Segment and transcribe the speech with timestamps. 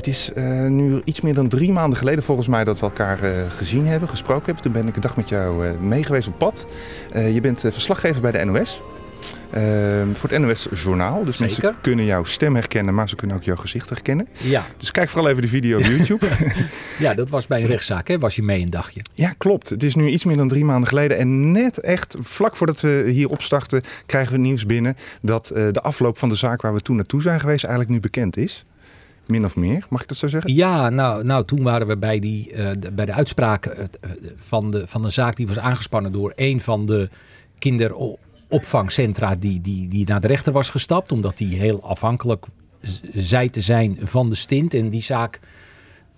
[0.00, 3.24] Het is uh, nu iets meer dan drie maanden geleden volgens mij dat we elkaar
[3.24, 4.62] uh, gezien hebben, gesproken hebben.
[4.62, 6.66] Toen ben ik een dag met jou uh, meegeweest op pad.
[7.12, 8.82] je bent verslaggever bij de NOS.
[10.12, 11.24] voor het NOS Journaal.
[11.24, 11.62] Dus Zeker.
[11.62, 14.28] mensen kunnen jouw stem herkennen, maar ze kunnen ook jouw gezicht herkennen.
[14.32, 14.64] Ja.
[14.76, 16.28] Dus kijk vooral even de video op YouTube.
[16.98, 18.18] ja, dat was bij een rechtszaak, hè?
[18.18, 19.00] Was je mee een dagje?
[19.14, 19.68] Ja, klopt.
[19.68, 21.18] Het is nu iets meer dan drie maanden geleden.
[21.18, 26.18] En net echt vlak voordat we hier opstarten, krijgen we nieuws binnen dat de afloop
[26.18, 28.64] van de zaak waar we toen naartoe zijn geweest eigenlijk nu bekend is.
[29.26, 30.54] Min of meer, mag ik dat zo zeggen?
[30.54, 33.84] Ja, nou, nou toen waren we bij, die, uh, de, bij de uitspraak uh,
[34.36, 37.08] van, de, van een zaak die was aangespannen door een van de
[37.58, 41.12] kinderopvangcentra die, die, die naar de rechter was gestapt.
[41.12, 42.46] Omdat die heel afhankelijk
[43.14, 44.74] zei te zijn van de stint.
[44.74, 45.40] En die zaak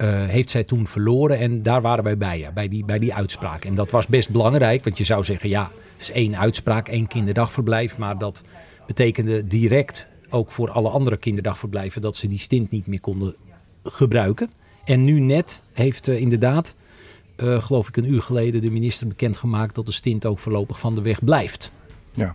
[0.06, 3.64] heeft zij toen verloren en daar waren wij bij, ja, bij, die, bij die uitspraak.
[3.64, 7.98] En dat was best belangrijk, want je zou zeggen, ja, is één uitspraak, één kinderdagverblijf.
[7.98, 8.42] Maar dat
[8.86, 13.34] betekende direct ook voor alle andere kinderdagverblijven dat ze die stint niet meer konden
[13.84, 14.50] gebruiken.
[14.84, 16.74] En nu net heeft uh, inderdaad,
[17.36, 20.94] uh, geloof ik een uur geleden, de minister bekendgemaakt dat de stint ook voorlopig van
[20.94, 21.72] de weg blijft.
[22.12, 22.34] Ja.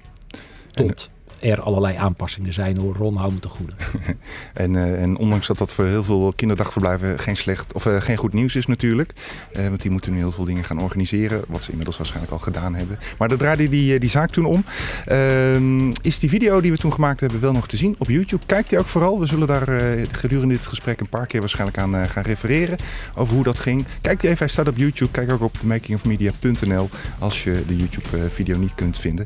[0.71, 2.95] Tot er allerlei aanpassingen zijn hoor.
[2.95, 3.73] Ron, hou te goede.
[4.53, 8.17] en, uh, en ondanks dat dat voor heel veel kinderdagverblijven geen, slecht, of, uh, geen
[8.17, 9.13] goed nieuws is natuurlijk.
[9.57, 11.43] Uh, want die moeten nu heel veel dingen gaan organiseren.
[11.47, 12.99] Wat ze inmiddels waarschijnlijk al gedaan hebben.
[13.17, 14.63] Maar dat draaide die, die zaak toen om.
[15.05, 18.45] Ehm, is die video die we toen gemaakt hebben wel nog te zien op YouTube?
[18.45, 19.19] Kijk die ook vooral.
[19.19, 19.67] We zullen daar
[20.11, 22.77] gedurende dit gesprek een paar keer waarschijnlijk aan gaan refereren.
[23.15, 23.85] Over hoe dat ging.
[24.01, 24.45] Kijk die even.
[24.45, 25.11] Hij staat op YouTube.
[25.11, 29.25] Kijk ook op themakingofmedia.nl als je de YouTube video niet kunt vinden.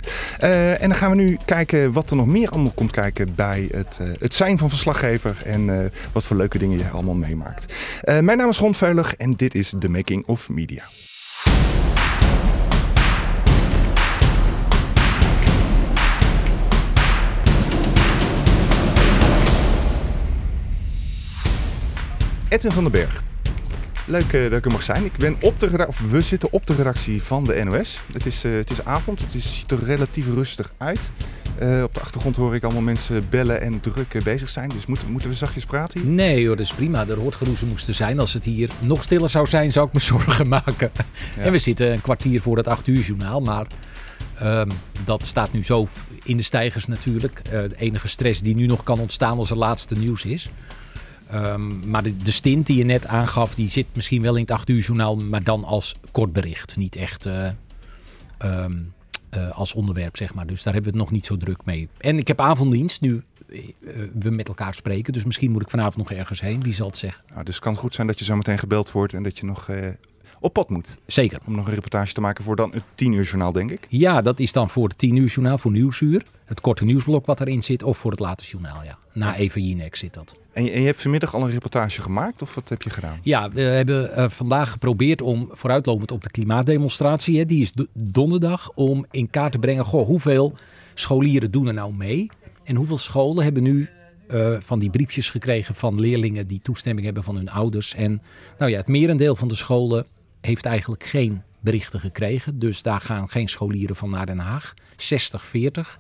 [0.80, 3.70] en dan gaan we nu kijken wat wat er nog meer allemaal komt kijken bij
[3.72, 5.80] het, uh, het zijn van verslaggever en uh,
[6.12, 7.74] wat voor leuke dingen je allemaal meemaakt.
[8.04, 10.84] Uh, mijn naam is Ron Veulig en dit is The Making of Media.
[22.50, 23.31] Edwin van den Berg.
[24.12, 25.06] Leuk uh, dat ik er mag zijn.
[25.06, 28.02] Ik ben op de of we zitten op de redactie van de NOS.
[28.14, 31.12] Het is, uh, het is avond, het is, ziet er relatief rustig uit.
[31.62, 34.70] Uh, op de achtergrond hoor ik allemaal mensen bellen en druk bezig zijn.
[34.70, 36.10] Dus moeten, moeten we zachtjes praten hier?
[36.10, 37.08] Nee hoor, dat is prima.
[37.08, 38.20] Er hoort geroezen moesten zijn.
[38.20, 40.92] Als het hier nog stiller zou zijn, zou ik me zorgen maken.
[41.38, 41.42] Ja.
[41.42, 43.42] En we zitten een kwartier voor het 8 uur journaal.
[43.42, 43.68] Maar
[44.44, 44.70] um,
[45.04, 45.88] dat staat nu zo
[46.24, 47.44] in de stijgers natuurlijk.
[47.44, 50.50] de enige stress die nu nog kan ontstaan als er laatste nieuws is.
[51.34, 54.52] Um, maar de, de, stint die je net aangaf, die zit misschien wel in het
[54.52, 56.78] 8 uur journaal, maar dan als kort bericht.
[56.78, 57.48] Niet echt uh,
[58.40, 58.94] um,
[59.38, 60.48] uh, als onderwerp, zeg maar.
[60.48, 61.90] Dus daar hebben we het nog niet zo druk mee.
[61.98, 63.60] En ik heb avonddienst nu uh,
[64.20, 65.14] we met elkaar spreken.
[65.14, 66.64] Dus misschien moet ik vanavond nog ergens heen.
[66.64, 67.24] Wie zal het zeggen?
[67.32, 69.46] Nou, dus het kan goed zijn dat je zo meteen gebeld wordt en dat je
[69.46, 69.70] nog
[70.42, 70.98] op pad moet.
[71.06, 71.40] Zeker.
[71.46, 73.86] Om nog een reportage te maken voor dan het 10 uur journaal, denk ik.
[73.90, 76.24] Ja, dat is dan voor het 10 uur journaal, voor Nieuwsuur.
[76.52, 77.84] Het korte nieuwsblok wat erin zit.
[77.84, 78.98] Of voor het late journaal, ja.
[79.14, 80.36] Na even Jinek zit dat.
[80.54, 83.20] En je, en je, hebt vanmiddag al een reportage gemaakt of wat heb je gedaan?
[83.24, 87.38] Ja, we hebben uh, vandaag geprobeerd om vooruitlopend op de klimaatdemonstratie.
[87.38, 88.72] Hè, die is donderdag.
[88.74, 90.56] Om in kaart te brengen, goh, hoeveel
[90.94, 92.30] scholieren doen er nou mee?
[92.64, 93.90] En hoeveel scholen hebben nu
[94.28, 97.94] uh, van die briefjes gekregen van leerlingen die toestemming hebben van hun ouders?
[97.94, 98.22] En
[98.58, 100.06] nou ja, het merendeel van de scholen
[100.42, 102.60] heeft eigenlijk geen berichten gekregen.
[102.60, 104.74] Dus daar gaan geen scholieren van naar Den Haag.
[104.98, 105.98] 60-40.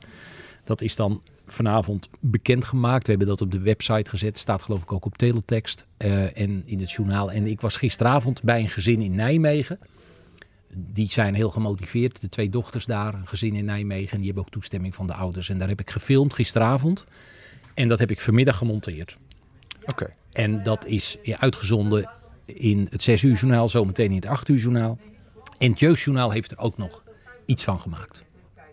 [0.63, 3.03] Dat is dan vanavond bekendgemaakt.
[3.03, 4.37] We hebben dat op de website gezet.
[4.37, 7.31] Staat geloof ik ook op teletext uh, en in het journaal.
[7.31, 9.79] En ik was gisteravond bij een gezin in Nijmegen.
[10.73, 12.21] Die zijn heel gemotiveerd.
[12.21, 14.11] De twee dochters daar, een gezin in Nijmegen.
[14.11, 15.49] En die hebben ook toestemming van de ouders.
[15.49, 17.05] En daar heb ik gefilmd gisteravond.
[17.73, 19.17] En dat heb ik vanmiddag gemonteerd.
[19.81, 19.91] Oké.
[19.91, 20.15] Okay.
[20.31, 22.09] En dat is uitgezonden
[22.45, 24.99] in het 6 uur journaal, zometeen in het 8 uur journaal.
[25.57, 27.03] En het jeugdjournaal heeft er ook nog
[27.45, 28.23] iets van gemaakt.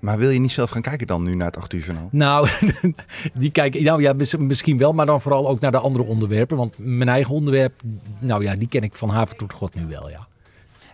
[0.00, 2.08] Maar wil je niet zelf gaan kijken dan nu naar het 8 uur journaal?
[2.12, 2.48] Nou,
[3.34, 6.56] die kijken, nou ja, misschien wel, maar dan vooral ook naar de andere onderwerpen.
[6.56, 7.82] Want mijn eigen onderwerp,
[8.20, 10.26] nou ja, die ken ik van haven tot god nu wel, ja.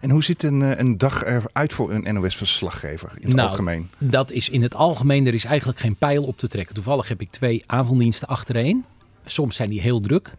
[0.01, 3.91] En hoe ziet een, een dag eruit voor een NOS-verslaggever in het nou, algemeen?
[3.99, 6.75] Dat is in het algemeen, er is eigenlijk geen pijl op te trekken.
[6.75, 8.85] Toevallig heb ik twee avonddiensten achtereen.
[9.25, 10.33] Soms zijn die heel druk.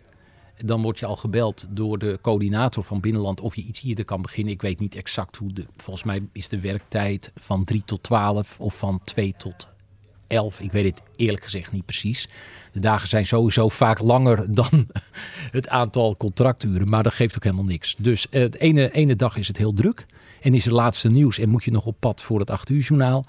[0.57, 4.21] Dan word je al gebeld door de coördinator van Binnenland of je iets eerder kan
[4.21, 4.53] beginnen.
[4.53, 5.65] Ik weet niet exact hoe de.
[5.77, 9.67] Volgens mij is de werktijd van 3 tot 12 of van 2 tot
[10.27, 10.59] 11.
[10.59, 12.29] Ik weet het eerlijk gezegd niet precies.
[12.71, 14.87] De dagen zijn sowieso vaak langer dan
[15.51, 16.89] het aantal contracturen.
[16.89, 17.95] Maar dat geeft ook helemaal niks.
[17.95, 20.05] Dus de ene, ene dag is het heel druk.
[20.41, 22.81] En is er laatste nieuws en moet je nog op pad voor het 8 uur
[22.81, 23.25] journaal.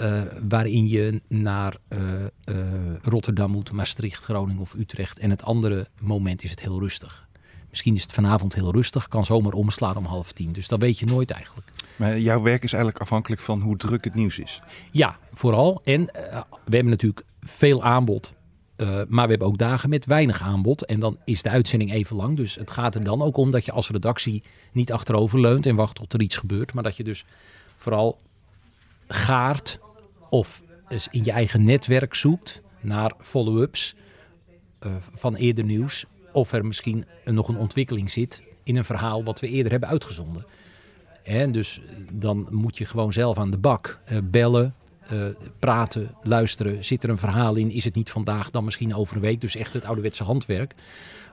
[0.00, 1.98] Uh, waarin je naar uh,
[2.44, 2.56] uh,
[3.02, 5.18] Rotterdam moet, Maastricht, Groningen of Utrecht.
[5.18, 7.28] En het andere moment is het heel rustig.
[7.68, 10.52] Misschien is het vanavond heel rustig, kan zomaar omslaan om half tien.
[10.52, 11.66] Dus dat weet je nooit eigenlijk.
[11.96, 14.60] Maar jouw werk is eigenlijk afhankelijk van hoe druk het nieuws is.
[14.90, 15.80] Ja, vooral.
[15.84, 16.04] En
[16.64, 18.36] we hebben natuurlijk veel aanbod
[19.08, 20.84] maar we hebben ook dagen met weinig aanbod.
[20.84, 22.36] En dan is de uitzending even lang.
[22.36, 24.42] Dus het gaat er dan ook om dat je als redactie
[24.72, 26.74] niet achterover leunt en wacht tot er iets gebeurt.
[26.74, 27.24] Maar dat je dus
[27.76, 28.18] vooral
[29.08, 29.78] gaart
[30.30, 30.62] of
[31.10, 33.94] in je eigen netwerk zoekt naar follow-ups
[34.86, 36.06] uh, van eerder nieuws.
[36.32, 40.46] Of er misschien nog een ontwikkeling zit in een verhaal wat we eerder hebben uitgezonden.
[41.22, 41.80] En dus
[42.12, 44.74] dan moet je gewoon zelf aan de bak uh, bellen,
[45.58, 46.84] praten, luisteren.
[46.84, 47.70] Zit er een verhaal in?
[47.70, 49.40] Is het niet vandaag, dan misschien over een week?
[49.40, 50.74] Dus echt het ouderwetse handwerk.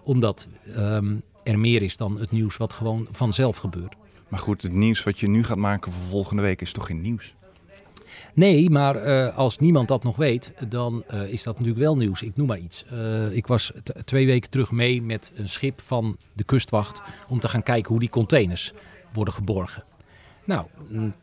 [0.04, 0.48] Omdat
[0.78, 3.96] um, er meer is dan het nieuws wat gewoon vanzelf gebeurt.
[4.28, 7.02] Maar goed, het nieuws wat je nu gaat maken voor volgende week is toch geen
[7.02, 7.36] nieuws?
[8.36, 12.22] Nee, maar uh, als niemand dat nog weet, dan uh, is dat natuurlijk wel nieuws.
[12.22, 12.86] Ik noem maar iets.
[12.94, 13.72] Uh, ik was
[14.06, 18.00] twee weken terug mee met een schip van de kustwacht om te gaan kijken hoe
[18.00, 18.74] die containers
[19.14, 19.84] worden geborgen.
[20.44, 20.66] Nou,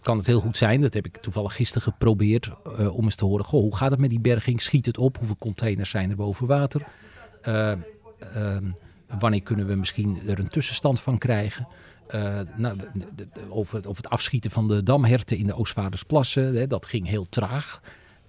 [0.00, 0.80] kan het heel goed zijn.
[0.80, 2.50] Dat heb ik toevallig gisteren geprobeerd
[2.90, 3.44] om eens te horen.
[3.44, 4.62] Goh, hoe gaat het met die berging?
[4.62, 5.18] Schiet het op?
[5.18, 6.82] Hoeveel containers zijn er boven water?
[7.42, 7.78] Ehm,
[9.18, 11.68] wanneer kunnen we misschien er een tussenstand van krijgen?
[12.14, 12.76] Uh, nou,
[13.48, 16.54] over, het, het, afschieten van de damherten in de Oostvaardersplassen.
[16.54, 17.80] Hè, dat ging heel traag.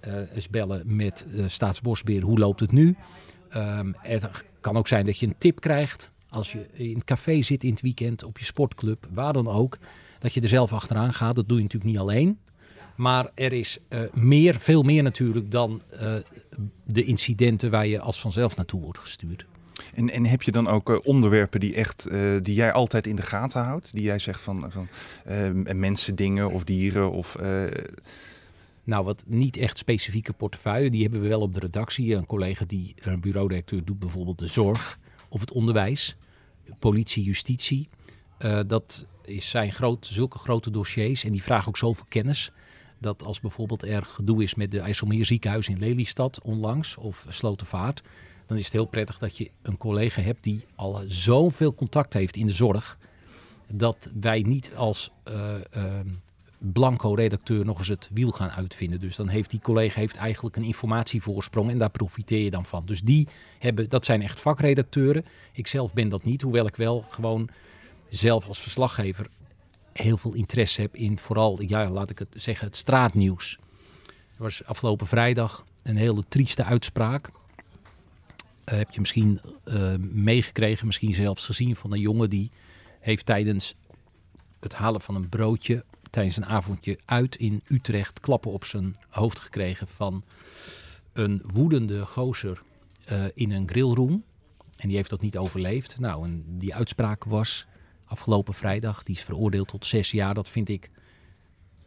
[0.07, 2.95] Uh, eens bellen met uh, Staatsbosbeheer, hoe loopt het nu?
[3.56, 4.30] Um, het
[4.62, 7.71] kan ook zijn dat je een tip krijgt als je in het café zit in
[7.71, 9.77] het weekend, op je sportclub, waar dan ook.
[10.19, 11.35] Dat je er zelf achteraan gaat.
[11.35, 12.39] Dat doe je natuurlijk niet alleen.
[12.95, 13.80] Maar er is
[14.13, 15.81] meer, veel meer natuurlijk dan
[16.85, 19.45] de incidenten waar je als vanzelf naartoe wordt gestuurd.
[19.94, 23.15] En, en heb je dan ook uh, onderwerpen die, echt, uh, die jij altijd in
[23.15, 23.94] de gaten houdt?
[23.95, 24.88] Die jij zegt van, van
[25.27, 27.12] uh, mensen, dingen of dieren?
[27.12, 27.35] Of,
[28.83, 32.15] nou, wat niet echt specifieke portefeuille, die hebben we wel op de redactie.
[32.15, 35.00] Een collega die een bureaudirecteur doet bijvoorbeeld de zorg
[35.30, 36.15] of het onderwijs,
[36.80, 37.89] politie, justitie.
[38.68, 42.51] dat is zijn groot, zulke grote dossiers en die vragen ook zoveel kennis
[43.03, 48.01] dat als bijvoorbeeld er gedoe is met de IJsselmeer ziekenhuis in Lelystad onlangs of Slotenvaart,
[48.54, 52.36] dan is het heel prettig dat je een collega hebt die al zoveel contact heeft
[52.36, 52.98] in de zorg.
[53.68, 55.84] Dat wij niet als uh, uh,
[56.58, 59.00] blanco redacteur nog eens het wiel gaan uitvinden.
[59.00, 62.86] Dus dan heeft die collega heeft eigenlijk een informatievoorsprong en daar profiteer je dan van.
[62.86, 63.28] Dus die
[63.60, 65.26] hebben, dat zijn echt vakredacteuren.
[65.52, 67.50] Ik zelf ben dat niet, hoewel ik wel gewoon
[68.10, 69.30] zelf als verslaggever
[69.94, 73.58] heel veel interesse heb in vooral, ja, laat ik het zeggen, het straatnieuws.
[74.08, 77.30] Er was afgelopen vrijdag een hele trieste uitspraak
[78.65, 82.51] heb je misschien uh, meegekregen, misschien zelfs gezien van een jongen die
[83.00, 83.75] heeft tijdens
[84.60, 89.39] het halen van een broodje, tijdens een avondje uit in Utrecht, klappen op zijn hoofd
[89.39, 90.24] gekregen van
[91.13, 92.62] een woedende gozer
[93.12, 94.24] uh, in een grillroom.
[94.75, 96.00] En die heeft dat niet overleefd.
[96.00, 97.66] Nou, en die uitspraak was
[98.06, 100.33] afgelopen vrijdag, die is veroordeeld tot zes jaar.
[100.33, 100.89] Dat vind ik,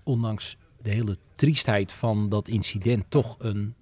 [0.03, 3.75] ondanks de hele triestheid van dat incident, toch een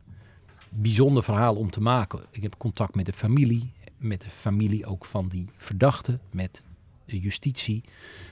[0.74, 2.20] bijzonder verhaal om te maken.
[2.30, 6.64] Ik heb contact met de familie, met de familie ook van die verdachte, met
[7.04, 7.84] de justitie.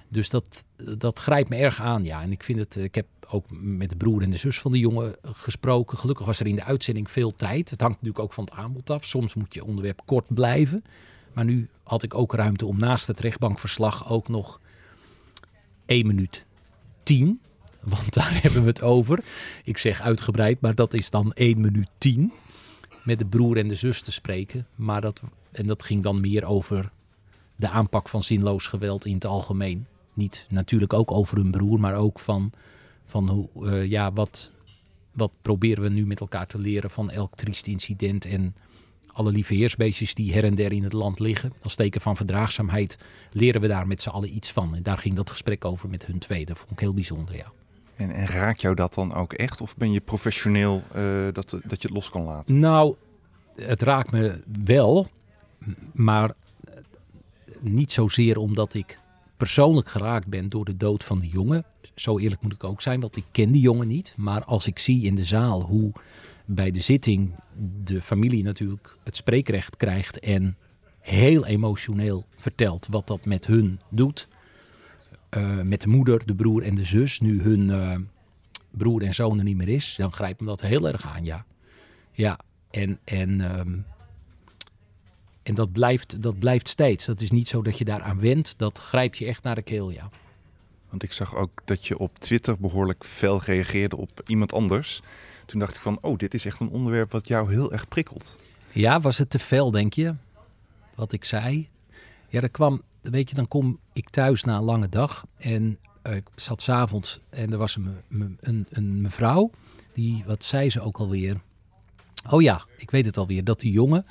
[0.09, 0.65] Dus dat,
[0.99, 2.23] dat grijpt me erg aan, ja.
[2.23, 4.79] En ik vind het, ik heb ook met de broer en de zus van de
[4.79, 5.99] jongen gesproken.
[5.99, 7.71] Gelukkig was er in de uitzending veel tijd.
[7.71, 9.05] Het hangt natuurlijk ook van het aanbod af.
[9.05, 10.85] Soms moet je onderwerp kort blijven.
[11.33, 14.61] Maar nu had ik ook ruimte om naast het rechtbankverslag ook nog
[15.87, 16.45] 1 minuut
[17.03, 17.41] 10
[17.83, 19.25] want daar hebben we het over.
[19.65, 22.33] Ik zeg uitgebreid, maar dat is dan 1 minuut 10
[23.05, 24.67] met de broer en de zus te spreken.
[24.75, 26.91] Maar dat, en dat ging dan meer over
[27.57, 29.87] de aanpak van zinloos geweld in het algemeen.
[30.15, 32.53] Niet natuurlijk ook over hun broer, maar ook van,
[33.05, 34.51] van hoe, uh, ja, wat,
[35.13, 38.55] wat proberen we nu met elkaar te leren van elk triest incident en
[39.07, 41.53] alle lieve heersbeestjes die her en der in het land liggen.
[41.63, 42.99] Als teken van verdraagzaamheid
[43.33, 44.75] leren we daar met z'n allen iets van.
[44.75, 46.45] En daar ging dat gesprek over met hun twee.
[46.47, 47.53] Dat vond ik heel bijzonder, ja.
[48.11, 49.61] En, raakt jou dat dan ook echt?
[49.61, 52.59] Of ben je professioneel uh, dat, dat je het los kan laten?
[52.59, 52.95] Nou,
[53.57, 55.09] het raakt me wel.
[55.93, 56.35] Maar
[57.61, 58.99] niet zozeer omdat ik
[59.37, 61.65] persoonlijk geraakt ben door de dood van de jongen.
[61.95, 64.15] Zo eerlijk moet ik ook zijn, want ik ken die jongen niet.
[64.17, 65.93] Maar als ik zie in de zaal hoe
[66.45, 67.35] bij de zitting
[67.83, 70.57] de familie natuurlijk het spreekrecht krijgt en
[71.01, 74.29] heel emotioneel vertelt wat dat met hun doet.
[75.37, 77.97] Uh, met de moeder, de broer en de zus, nu hun uh,
[78.71, 81.45] broer en zoon er niet meer is, dan grijpt me dat heel erg aan, ja.
[82.13, 82.39] Ja,
[82.71, 83.85] en, en, um,
[85.43, 87.05] en dat, blijft, dat blijft steeds.
[87.05, 89.91] Dat is niet zo dat je daaraan went, dat grijpt je echt naar de keel,
[89.91, 90.11] ja.
[90.89, 95.03] Want ik zag ook dat je op Twitter behoorlijk fel reageerde op iemand anders.
[95.47, 98.37] Toen dacht ik van, oh, dit is echt een onderwerp wat jou heel erg prikkelt.
[98.73, 100.15] Ja, was het te fel, denk je?
[100.95, 101.69] Wat ik zei?
[102.29, 106.17] Ja, er kwam weet je, dan kom ik thuis na een lange dag en uh,
[106.17, 107.77] ik zat s'avonds en er was
[108.11, 109.51] een, een, mevrouw,
[109.93, 111.41] die, wat zei ze ook alweer?
[112.31, 113.45] Oh ja, ik weet het alweer.
[113.45, 114.07] Dat die jongen,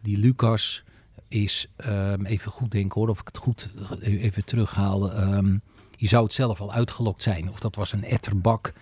[0.00, 0.84] die Lucas,
[1.28, 3.70] is, ehm, even goed denken hoor, of ik het goed
[4.00, 5.20] even terughaal.
[5.34, 5.62] Um,
[5.96, 7.50] je zou het zelf al uitgelokt zijn.
[7.50, 8.72] Of dat was een etterbak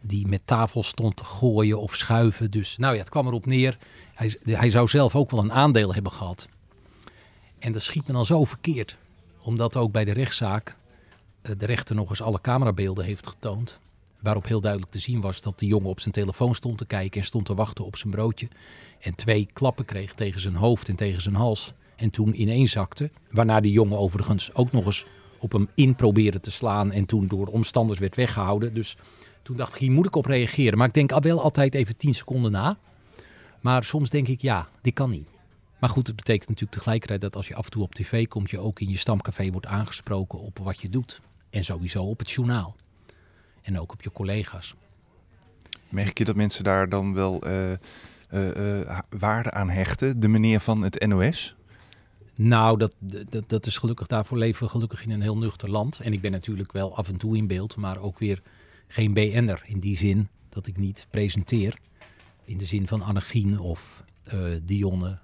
[0.00, 2.50] die met tafel stond te gooien of schuiven.
[2.50, 3.78] Dus nou ja, het kwam erop neer.
[4.14, 6.48] Hij, hij zou zelf ook wel een aandeel hebben gehad.
[7.58, 8.96] En dat schiet me dan zo verkeerd.
[9.48, 10.76] Omdat ook bij de rechtszaak
[11.42, 13.80] eh, de rechter nog eens alle camerabeelden heeft getoond.
[14.20, 17.20] Waarop heel duidelijk te zien was dat de jongen op zijn telefoon stond te kijken
[17.20, 18.48] en stond te wachten op zijn broodje.
[19.00, 21.72] En twee klappen kreeg tegen zijn hoofd en tegen zijn hals.
[21.96, 23.10] En toen ineenzakte.
[23.30, 25.06] Waarna die jongen overigens ook nog eens
[25.38, 26.92] op hem in probeerde te slaan.
[26.92, 28.74] En toen door omstanders werd weggehouden.
[28.74, 28.96] Dus
[29.42, 30.78] toen dacht ik, hier moet ik op reageren.
[30.78, 32.78] Maar ik denk wel altijd even tien seconden na.
[33.60, 35.37] Maar soms denk ik, ja, dit kan niet.
[35.78, 38.50] Maar goed, het betekent natuurlijk tegelijkertijd dat als je af en toe op tv komt,
[38.50, 41.20] je ook in je stamcafé wordt aangesproken op wat je doet.
[41.50, 42.76] En sowieso op het journaal.
[43.62, 44.74] En ook op je collega's.
[45.88, 47.70] Merk je dat mensen daar dan wel uh,
[48.32, 50.20] uh, waarde aan hechten?
[50.20, 51.56] De meneer van het NOS?
[52.34, 52.94] Nou, dat,
[53.28, 54.06] dat, dat is gelukkig.
[54.06, 56.00] Daarvoor leven we gelukkig in een heel nuchter land.
[56.00, 58.42] En ik ben natuurlijk wel af en toe in beeld, maar ook weer
[58.88, 59.62] geen BN'er.
[59.64, 61.78] In die zin dat ik niet presenteer.
[62.44, 64.04] In de zin van Annegien of
[64.62, 65.18] Dionne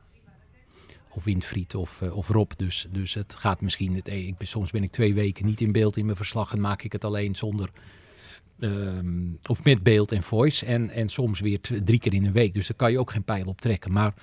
[1.15, 2.51] of Windfried of, uh, of Rob.
[2.57, 3.95] Dus, dus het gaat misschien...
[3.95, 6.61] Het, ik ben, soms ben ik twee weken niet in beeld in mijn verslag en
[6.61, 7.71] maak ik het alleen zonder...
[8.61, 10.67] Ehm, of met beeld en voice.
[10.67, 12.55] En, en soms weer drie keer in een week.
[12.55, 13.93] Dus daar kan je ook geen pijl op trekken.
[13.93, 14.15] Maar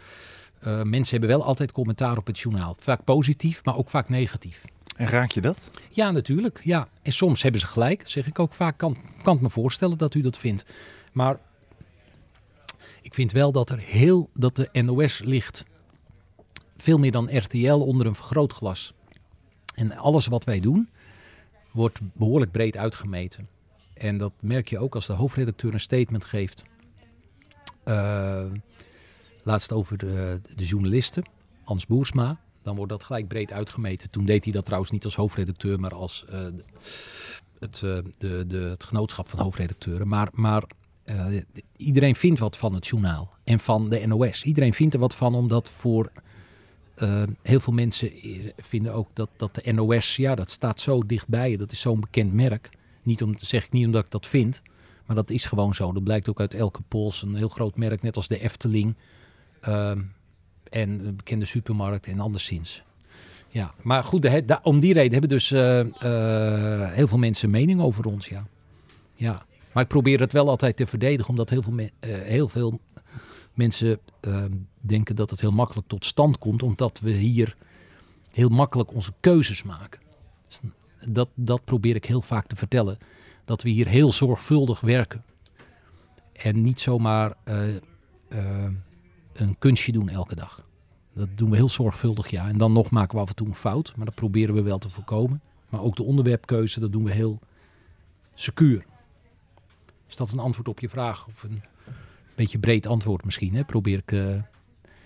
[0.67, 2.75] uh, mensen hebben wel altijd commentaar op het journaal.
[2.79, 4.65] Vaak positief, maar ook vaak negatief.
[4.95, 5.69] En raak je dat?
[5.89, 6.61] Ja, natuurlijk.
[6.63, 6.87] Ja.
[7.01, 7.99] En soms hebben ze gelijk.
[7.99, 8.77] Dat zeg ik ook vaak.
[8.77, 10.65] Kan, kan ik me voorstellen dat u dat vindt.
[11.11, 11.39] Maar
[13.01, 15.63] ik vind wel dat er heel dat de NOS ligt
[16.81, 18.93] veel meer dan RTL onder een vergrootglas.
[19.75, 20.89] En alles wat wij doen
[21.71, 23.47] wordt behoorlijk breed uitgemeten.
[23.93, 26.63] En dat merk je ook als de hoofdredacteur een statement geeft.
[27.85, 28.45] Uh,
[29.43, 31.23] laatst over de, de journalisten,
[31.63, 32.39] Hans Boersma.
[32.63, 34.09] Dan wordt dat gelijk breed uitgemeten.
[34.09, 36.39] Toen deed hij dat trouwens niet als hoofdredacteur, maar als uh,
[37.59, 40.07] het, uh, de, de, het genootschap van hoofdredacteuren.
[40.07, 40.63] Maar, maar
[41.75, 44.43] iedereen vindt wat van het journaal en van de NOS.
[44.43, 46.11] Iedereen vindt er wat van, omdat voor
[47.41, 48.11] heel veel mensen
[48.57, 51.57] vinden ook dat, dat de NOS, ja, dat staat zo dichtbij je.
[51.57, 52.69] Dat is zo'n bekend merk.
[53.03, 54.61] Niet om, zeg ik niet omdat ik dat vind,
[55.05, 55.91] maar dat is gewoon zo.
[55.91, 57.21] Dat blijkt ook uit elke pols.
[57.21, 58.95] Een heel groot merk, net als de Efteling.
[59.67, 59.91] Uh,
[60.69, 62.83] en een bekende supermarkt en anderszins.
[63.49, 65.81] Ja, maar goed, om die reden hebben dus uh,
[66.93, 68.47] heel veel mensen mening over ons, ja.
[69.15, 69.45] ja.
[69.73, 72.79] Maar ik probeer het wel altijd te verdedigen, omdat heel veel, me, heel veel
[73.61, 77.55] mensen ehm, denken dat het heel makkelijk tot stand komt, omdat we hier
[78.31, 79.99] heel makkelijk onze keuzes maken.
[80.47, 80.59] Dus
[81.05, 82.97] dat, dat probeer ik heel vaak te vertellen,
[83.45, 85.23] dat we hier heel zorgvuldig werken.
[86.33, 87.35] En niet zomaar
[89.33, 90.65] een kunstje doen elke dag.
[91.13, 92.47] Dat doen we heel zorgvuldig, ja.
[92.47, 94.77] En dan nog maken we af en toe een fout, maar dat proberen we wel
[94.77, 95.41] te voorkomen.
[95.69, 97.39] Maar ook de onderwerpkeuze, dat doen we heel
[98.33, 98.85] secuur.
[100.07, 101.27] Is dat een antwoord op je vraag?
[101.27, 101.61] Of een
[102.41, 103.63] beetje breed antwoord misschien, hè?
[103.63, 104.11] Probeer ik...
[104.11, 104.35] Uh,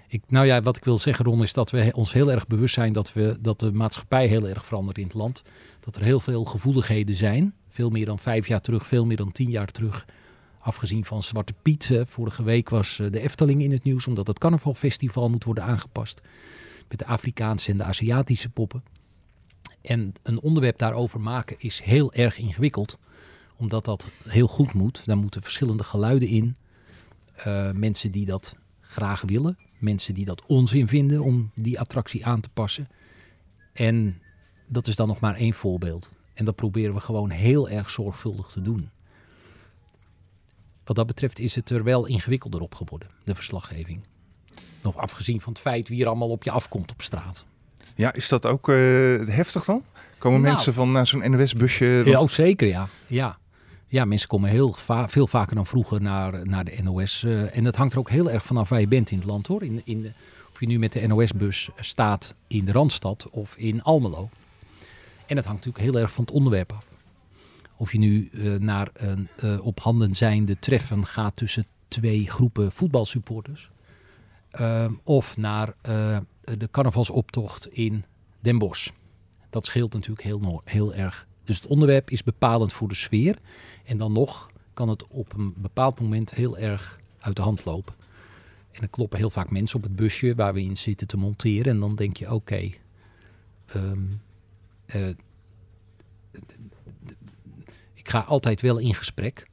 [0.08, 2.74] ik, nou ja, wat ik wil zeggen, Ron, is dat we ons heel erg bewust
[2.74, 5.44] zijn dat, we, dat de maatschappij heel erg verandert in het land.
[5.80, 7.54] Dat er heel veel gevoeligheden zijn.
[7.68, 10.06] Veel meer dan vijf jaar terug, veel meer dan tien jaar terug.
[10.60, 12.00] Afgezien van Zwarte Piet.
[12.06, 16.22] Vorige week was uh, de Efteling in het nieuws, omdat het carnavalfestival moet worden aangepast.
[16.90, 18.84] Met de Afrikaanse en de Aziatische poppen.
[19.82, 22.98] En een onderwerp daarover maken is heel erg ingewikkeld.
[23.58, 25.02] Omdat dat heel goed moet.
[25.06, 26.56] Daar moeten verschillende geluiden in.
[27.48, 29.58] Uh, mensen die dat graag willen.
[29.78, 32.88] Mensen die dat onzin vinden om die attractie aan te passen.
[33.74, 34.22] En
[34.68, 36.12] dat is dan nog maar één voorbeeld.
[36.34, 38.90] En dat proberen we gewoon heel erg zorgvuldig te doen
[40.86, 44.02] wat dat betreft is het er wel ingewikkelder op geworden, de verslaggeving.
[44.82, 47.46] Nog afgezien van het feit wie er allemaal op je afkomt op straat.
[47.96, 48.76] Ja, is dat ook uh,
[49.28, 49.84] heftig dan?
[50.18, 52.02] Komen nou, mensen van uh, zo'n NOS-busje?
[52.06, 52.88] Ja, ook zeker, ja.
[53.08, 53.38] ja.
[53.96, 54.76] Ja, mensen komen heel
[55.06, 57.24] veel vaker dan vroeger naar, naar de NOS.
[57.24, 59.48] Uh, en dat hangt er ook heel erg vanaf waar je bent in het land
[59.48, 59.64] hoor.
[59.64, 60.12] In, in de,
[60.52, 64.30] of je nu met de NOS-bus staat in de Randstad of in Almelo.
[65.26, 66.96] En dat hangt natuurlijk heel erg van het onderwerp af.
[67.76, 72.72] Of je nu uh, naar een uh, op handen zijnde treffen gaat tussen twee groepen
[72.72, 73.70] voetbalsupporters.
[75.04, 78.06] Of naar eh, de carnavalsoptocht in
[78.40, 78.90] Den Bosch.
[79.50, 81.28] Dat scheelt natuurlijk heel, heel erg.
[81.46, 83.38] Dus het onderwerp is bepalend voor de sfeer.
[83.86, 87.94] En dan nog kan het op een bepaald moment heel erg uit de hand lopen.
[88.72, 91.72] En er kloppen heel vaak mensen op het busje waar we in zitten te monteren.
[91.72, 92.80] En dan denk je, oké, okay,
[93.76, 94.22] um,
[97.94, 99.48] ik ga altijd wel in gesprek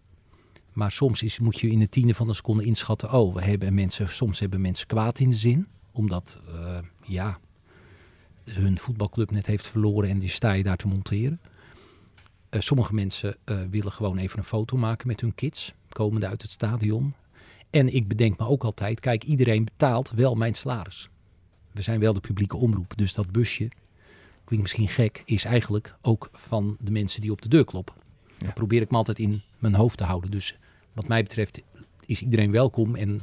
[0.73, 3.13] Maar soms is, moet je in de tiende van een seconde inschatten.
[3.13, 5.67] Oh, we hebben mensen, soms hebben mensen kwaad in de zin.
[5.93, 7.39] Omdat uh, ja,
[8.45, 11.41] hun voetbalclub net heeft verloren en die sta je daar te monteren.
[12.55, 15.75] Uh, sommige mensen uh, willen gewoon even een foto maken met hun kids.
[15.89, 17.15] Komende uit het stadion.
[17.71, 21.09] En ik bedenk me ook altijd, kijk, iedereen betaalt wel mijn salaris.
[21.73, 22.97] We zijn wel de publieke omroep.
[22.97, 23.69] Dus dat busje,
[24.45, 27.95] klinkt misschien gek, is eigenlijk ook van de mensen die op de deur kloppen.
[28.39, 28.45] Ja.
[28.47, 30.31] Dat probeer ik me altijd in mijn hoofd te houden.
[30.31, 30.57] Dus
[30.93, 31.61] wat mij betreft
[32.07, 33.23] is iedereen welkom en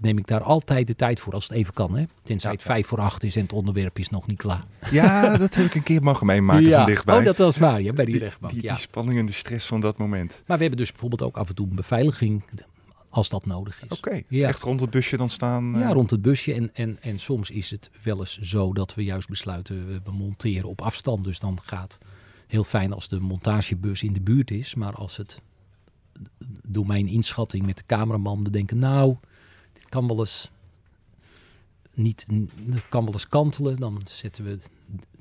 [0.00, 1.96] neem ik daar altijd de tijd voor als het even kan.
[1.96, 2.04] Hè?
[2.22, 4.64] Tenzij het vijf voor acht is en het onderwerp is nog niet klaar.
[4.90, 6.76] Ja, dat heb ik een keer mogen meemaken ja.
[6.76, 7.18] van dichtbij.
[7.18, 8.52] Oh, dat was waar, ja, bij die, die rechtbank.
[8.52, 8.72] Die, ja.
[8.72, 10.42] die spanning en de stress van dat moment.
[10.46, 12.44] Maar we hebben dus bijvoorbeeld ook af en toe een beveiliging
[13.08, 13.84] als dat nodig is.
[13.84, 14.24] Oké, okay.
[14.28, 14.48] ja.
[14.48, 15.78] echt rond het busje dan staan?
[15.78, 16.54] Ja, rond het busje.
[16.54, 20.68] En, en, en soms is het wel eens zo dat we juist besluiten, we monteren
[20.68, 21.24] op afstand.
[21.24, 21.98] Dus dan gaat
[22.46, 24.74] heel fijn als de montagebus in de buurt is.
[24.74, 25.40] Maar als het
[26.66, 29.16] door mijn inschatting met de cameraman, we denken nou,
[29.92, 30.50] kan wel eens
[31.94, 32.26] niet,
[32.70, 33.76] het kan wel eens kantelen.
[33.76, 34.58] Dan zetten we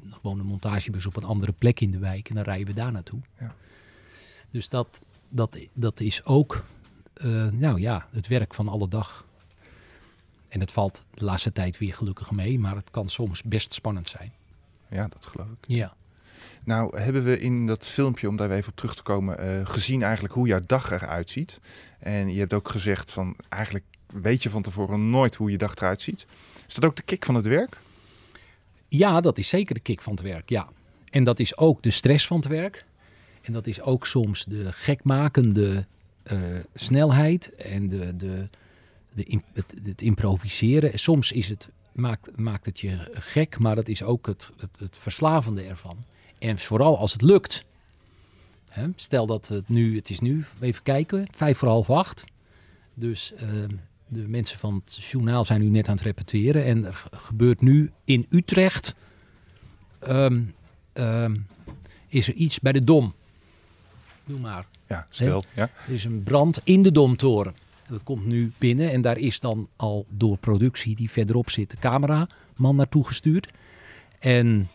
[0.09, 2.91] gewoon een montagebus op een andere plek in de wijk en dan rijden we daar
[2.91, 3.19] naartoe.
[3.39, 3.55] Ja.
[4.51, 6.65] Dus dat, dat, dat is ook,
[7.21, 9.25] uh, nou ja, het werk van alle dag.
[10.47, 14.09] En het valt de laatste tijd weer gelukkig mee, maar het kan soms best spannend
[14.09, 14.33] zijn.
[14.89, 15.67] Ja, dat geloof ik.
[15.67, 15.95] Ja.
[16.63, 20.03] Nou, hebben we in dat filmpje, om daar even op terug te komen, uh, gezien
[20.03, 21.59] eigenlijk hoe jouw dag eruit ziet.
[21.99, 25.75] En je hebt ook gezegd van, eigenlijk weet je van tevoren nooit hoe je dag
[25.75, 26.25] eruit ziet.
[26.67, 27.79] Is dat ook de kick van het werk?
[28.87, 30.67] Ja, dat is zeker de kick van het werk, ja.
[31.09, 32.85] En dat is ook de stress van het werk.
[33.41, 35.85] En dat is ook soms de gekmakende
[36.23, 36.39] uh,
[36.75, 38.47] snelheid en de, de,
[39.13, 39.41] de,
[39.83, 40.99] het, improviseren.
[40.99, 45.61] Soms is het, maakt, maakt het je gek, maar dat is ook het, het, verslavende
[45.61, 46.05] ervan.
[46.39, 47.63] En vooral als het lukt.
[48.95, 52.23] Stel dat het nu, het is nu, even kijken, vijf voor half acht.
[52.93, 53.63] Dus uh,
[54.13, 56.65] de mensen van het journaal zijn nu net aan het repeteren.
[56.65, 58.95] En er gebeurt nu in Utrecht,
[60.07, 60.53] um,
[60.93, 61.47] um,
[62.07, 63.13] is er iets bij de Dom.
[64.25, 64.65] Doe maar.
[64.87, 65.43] Ja, stel.
[65.55, 65.69] Ja.
[65.87, 67.55] Er is een brand in de Domtoren.
[67.87, 71.77] Dat komt nu binnen en daar is dan al door productie die verderop zit de
[71.77, 73.47] cameraman naartoe gestuurd.
[74.19, 74.69] En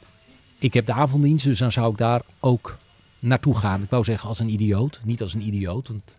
[0.59, 2.79] ik heb de avonddienst, dus dan zou ik daar ook
[3.19, 3.83] naartoe gaan.
[3.83, 6.17] Ik wou zeggen als een idioot, niet als een idioot, want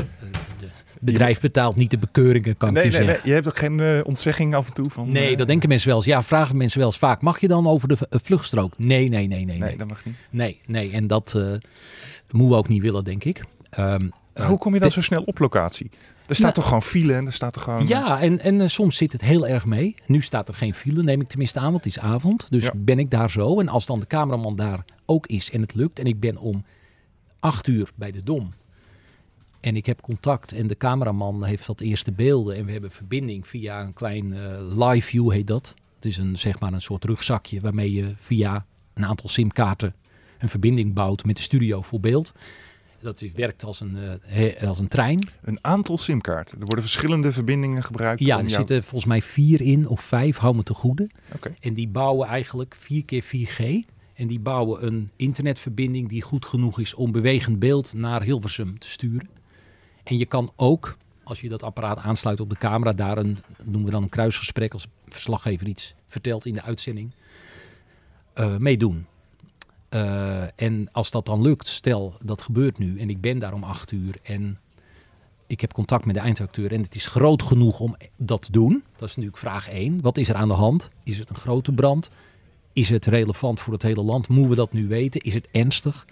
[0.00, 0.43] uh, het
[1.00, 3.20] bedrijf betaalt niet de bekeuringen, kan nee, ik nee, zeggen.
[3.22, 5.12] nee, je hebt ook geen uh, ontzegging af en toe van...
[5.12, 6.06] Nee, uh, dat denken mensen wel eens.
[6.06, 7.22] Ja, vragen mensen wel eens vaak.
[7.22, 8.78] Mag je dan over de uh, vluchtstrook?
[8.78, 9.58] Nee, nee, nee, nee.
[9.58, 10.14] Nee, dat mag niet.
[10.30, 10.92] Nee, nee.
[10.92, 11.42] En dat uh,
[12.30, 13.44] moeten we ook niet willen, denk ik.
[13.78, 14.12] Um,
[14.46, 15.90] hoe kom je dan zo snel op locatie?
[16.26, 17.86] Er staat nou, toch gewoon file en er staat toch gewoon...
[17.86, 19.94] Ja, en, en uh, soms zit het heel erg mee.
[20.06, 22.46] Nu staat er geen file, neem ik tenminste aan, want het is avond.
[22.50, 22.72] Dus ja.
[22.74, 23.60] ben ik daar zo.
[23.60, 25.98] En als dan de cameraman daar ook is en het lukt...
[25.98, 26.64] en ik ben om
[27.40, 28.52] acht uur bij de Dom...
[29.64, 32.56] en ik heb contact en de cameraman heeft wat eerste beelden...
[32.56, 35.74] en we hebben verbinding via een klein uh, live view, heet dat.
[35.94, 39.94] Het is een, zeg maar een soort rugzakje waarmee je via een aantal simkaarten...
[40.38, 42.32] een verbinding bouwt met de studio voor beeld...
[43.00, 43.96] Dat werkt als een,
[44.36, 45.28] uh, als een trein.
[45.42, 46.60] Een aantal simkaarten.
[46.60, 48.20] Er worden verschillende verbindingen gebruikt.
[48.20, 48.54] Ja, er jou...
[48.54, 51.10] zitten volgens mij vier in of vijf, hou me te goede.
[51.34, 51.52] Okay.
[51.60, 53.90] En die bouwen eigenlijk 4 keer 4G.
[54.14, 58.88] En die bouwen een internetverbinding die goed genoeg is om bewegend beeld naar Hilversum te
[58.88, 59.28] sturen.
[60.04, 63.84] En je kan ook, als je dat apparaat aansluit op de camera, daar een, noemen
[63.84, 67.14] we dan een kruisgesprek, als verslaggever iets vertelt in de uitzending,
[68.34, 69.06] uh, meedoen.
[69.90, 73.64] Uh, en als dat dan lukt, stel dat gebeurt nu en ik ben daar om
[73.64, 74.58] acht uur en
[75.46, 78.84] ik heb contact met de eindacteur en het is groot genoeg om dat te doen.
[78.96, 80.00] Dat is natuurlijk vraag 1.
[80.00, 80.90] Wat is er aan de hand?
[81.02, 82.10] Is het een grote brand?
[82.72, 84.28] Is het relevant voor het hele land?
[84.28, 85.20] Moeten we dat nu weten?
[85.20, 86.06] Is het ernstig?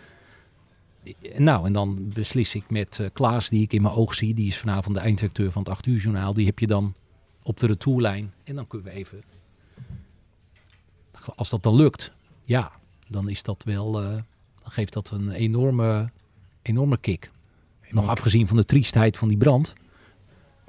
[1.36, 4.34] Nou, en dan beslis ik met uh, Klaas, die ik in mijn oog zie.
[4.34, 6.34] Die is vanavond de eindacteur van het 8 uur journaal.
[6.34, 6.94] Die heb je dan
[7.42, 8.32] op de retourlijn.
[8.44, 9.22] En dan kunnen we even...
[11.34, 12.12] Als dat dan lukt,
[12.44, 12.72] ja,
[13.08, 14.08] dan is dat wel, uh,
[14.62, 16.10] dan geeft dat een enorme,
[16.62, 17.30] enorme kick.
[17.90, 19.74] Nog afgezien van de triestheid van die brand.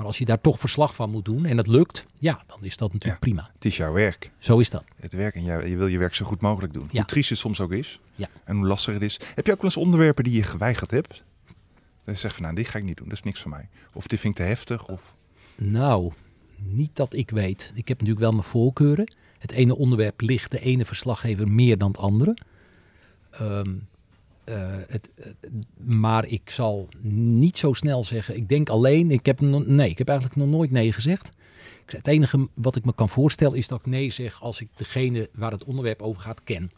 [0.03, 2.77] Maar als je daar toch verslag van moet doen en het lukt, ja, dan is
[2.77, 3.49] dat natuurlijk ja, prima.
[3.53, 4.31] Het is jouw werk.
[4.37, 4.83] Zo is dat.
[4.95, 6.87] Het werk en jou, je wil je werk zo goed mogelijk doen.
[6.91, 6.97] Ja.
[6.97, 8.27] Hoe triest het soms ook is ja.
[8.43, 9.19] en hoe lastig het is.
[9.35, 11.23] Heb je ook wel eens onderwerpen die je geweigerd hebt?
[12.03, 13.69] Dat je zegt van nou, dit ga ik niet doen, dat is niks voor mij.
[13.93, 14.87] Of dit vind ik te heftig.
[14.87, 15.15] Of...
[15.55, 16.11] Nou,
[16.55, 17.71] niet dat ik weet.
[17.75, 19.13] Ik heb natuurlijk wel mijn voorkeuren.
[19.37, 22.37] Het ene onderwerp ligt de ene verslaggever meer dan het andere.
[23.41, 23.71] Um, uh,
[24.87, 25.35] het, het,
[25.77, 28.35] maar ik zal niet zo snel zeggen.
[28.35, 31.29] Ik denk alleen, ik heb no, nee, ik heb eigenlijk nog nooit nee gezegd.
[31.85, 35.29] Het enige wat ik me kan voorstellen is dat ik nee zeg als ik degene
[35.33, 36.71] waar het onderwerp over gaat ken.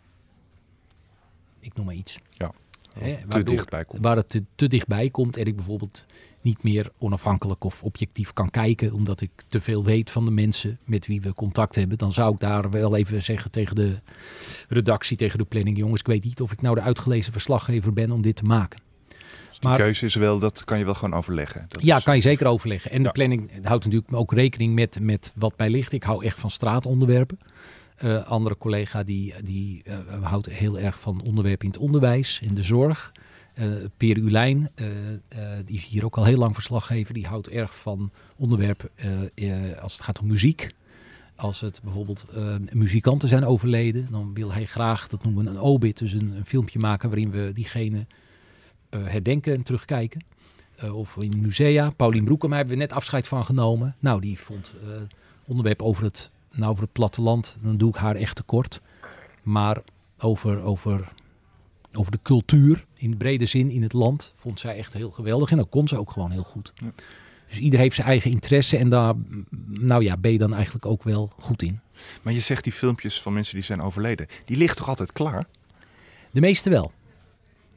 [1.59, 2.19] Ik noem maar iets.
[2.29, 2.51] Ja,
[2.93, 4.01] Hè, te waardoor- dichtbij komt.
[4.03, 6.05] Waar het te, te dichtbij komt en ik bijvoorbeeld
[6.45, 10.77] niet meer onafhankelijk of objectief kan kijken, omdat ik te veel weet van de mensen
[10.83, 13.99] met wie we contact hebben, dan zou ik daar wel even zeggen tegen de
[14.69, 18.11] redactie, tegen de planning, jongens, ik weet niet of ik nou de uitgelezen verslaggever ben
[18.11, 18.79] om dit te maken.
[19.49, 21.65] Dus die maar- keuze is wel, dat kan je wel gewoon overleggen.
[21.67, 22.91] Dat Ja, is- kan je zeker overleggen.
[22.91, 23.03] En Ja.
[23.03, 25.91] de planning houdt natuurlijk ook rekening met, met wat mij ligt.
[25.91, 27.39] Ik hou echt van straatonderwerpen.
[27.95, 32.53] Eh andere collega die, die eh, houdt heel erg van onderwerpen in het onderwijs, in
[32.53, 33.11] de zorg.
[33.55, 37.49] Eh Peer Ulijn, eh, eh, die is hier ook al heel lang verslaggever, die houdt
[37.49, 38.89] erg van onderwerpen
[39.81, 40.73] als het gaat om muziek.
[41.35, 42.25] Als het bijvoorbeeld
[42.71, 46.79] muzikanten zijn overleden, dan wil hij graag, dat noemen we een obit, dus een, filmpje
[46.79, 48.05] maken waarin we diegene
[48.89, 50.23] herdenken en terugkijken.
[50.91, 51.89] Of in musea.
[51.89, 53.95] Paulien Broekema hebben we net afscheid van genomen.
[53.99, 54.73] Nou, die vond
[55.45, 57.57] onderwerp over het, nou, over het platteland.
[57.61, 58.81] Dan doe ik haar echt tekort.
[59.43, 59.81] Maar
[60.17, 61.11] over, over,
[61.97, 65.51] over de cultuur in brede zin in het land vond zij echt heel geweldig.
[65.51, 66.73] En dat kon ze ook gewoon heel goed.
[66.75, 66.91] Ja.
[67.47, 68.77] Dus ieder heeft zijn eigen interesse.
[68.77, 69.13] En daar
[69.67, 71.79] nou ja, ben je dan eigenlijk ook wel goed in.
[72.21, 75.45] Maar je zegt die filmpjes van mensen die zijn overleden, die liggen toch altijd klaar?
[76.31, 76.91] De meeste wel.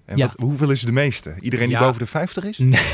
[0.04, 0.26] En Ja.
[0.26, 1.34] wat, hoeveel is de meeste?
[1.40, 1.84] Iedereen die Ja.
[1.84, 2.58] boven de 50 is?
[2.68, 2.80] Nee.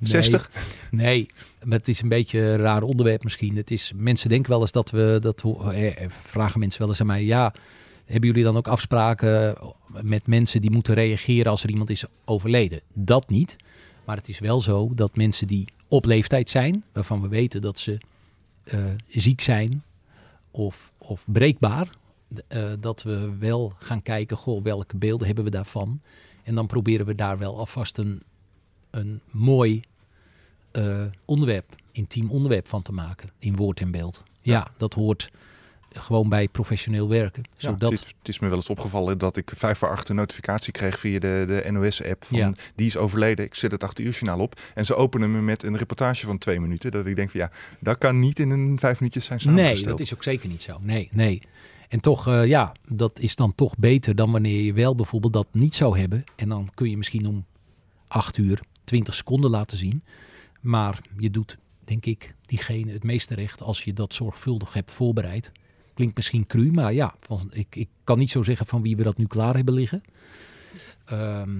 [0.00, 0.50] 60?
[0.90, 1.30] Nee,
[1.64, 3.56] maar het is een beetje een raar onderwerp misschien.
[3.56, 7.00] Het is, mensen denken wel eens dat we, dat eh, eh, vragen mensen wel eens
[7.00, 7.54] aan mij, ja,
[8.08, 9.56] hebben jullie dan ook afspraken
[10.00, 12.80] met mensen die moeten reageren als er iemand is overleden?
[12.92, 13.56] Dat niet,
[14.04, 17.78] maar het is wel zo dat mensen die op leeftijd zijn, waarvan we weten dat
[17.78, 17.98] ze
[18.64, 19.82] eh, ziek zijn
[20.50, 21.90] of, of breekbaar,
[22.48, 26.00] eh, dat we wel gaan kijken, goh, welke beelden hebben we daarvan?
[26.42, 28.22] En dan proberen we daar wel alvast een,
[28.90, 29.80] een mooi
[30.70, 34.22] eh, onderwerp, intiem onderwerp van te maken in woord en beeld.
[34.40, 34.66] Ja, Ja.
[34.76, 35.30] dat hoort
[35.98, 37.42] gewoon bij professioneel werken.
[37.56, 40.08] Ja, Zodat, het, is, het is me wel eens opgevallen dat ik vijf voor acht
[40.08, 42.52] een notificatie kreeg via de, de NOS-app van Ja.
[42.74, 43.44] die is overleden.
[43.44, 46.38] Ik zet het achter uur journaal op en ze openen me met een reportage van
[46.38, 46.90] twee minuten.
[46.90, 49.98] Dat ik denk van ja, dat kan niet in een vijf minuutjes zijn nee, samengesteld.
[49.98, 50.78] dat is ook zeker niet zo.
[50.80, 51.42] Nee, nee.
[51.88, 55.48] En toch, eh, ja, dat is dan toch beter dan wanneer je wel bijvoorbeeld dat
[55.52, 56.24] niet zou hebben.
[56.36, 57.44] En dan kun je misschien om
[58.08, 60.02] acht uur 20 seconden laten zien.
[60.60, 65.52] Maar je doet, denk ik, diegene het meeste recht als je dat zorgvuldig hebt voorbereid.
[65.98, 69.02] Klinkt misschien cru, maar ja, van, ik, ik kan niet zo zeggen van wie we
[69.02, 70.02] dat nu klaar hebben liggen.
[71.04, 71.58] Ehm,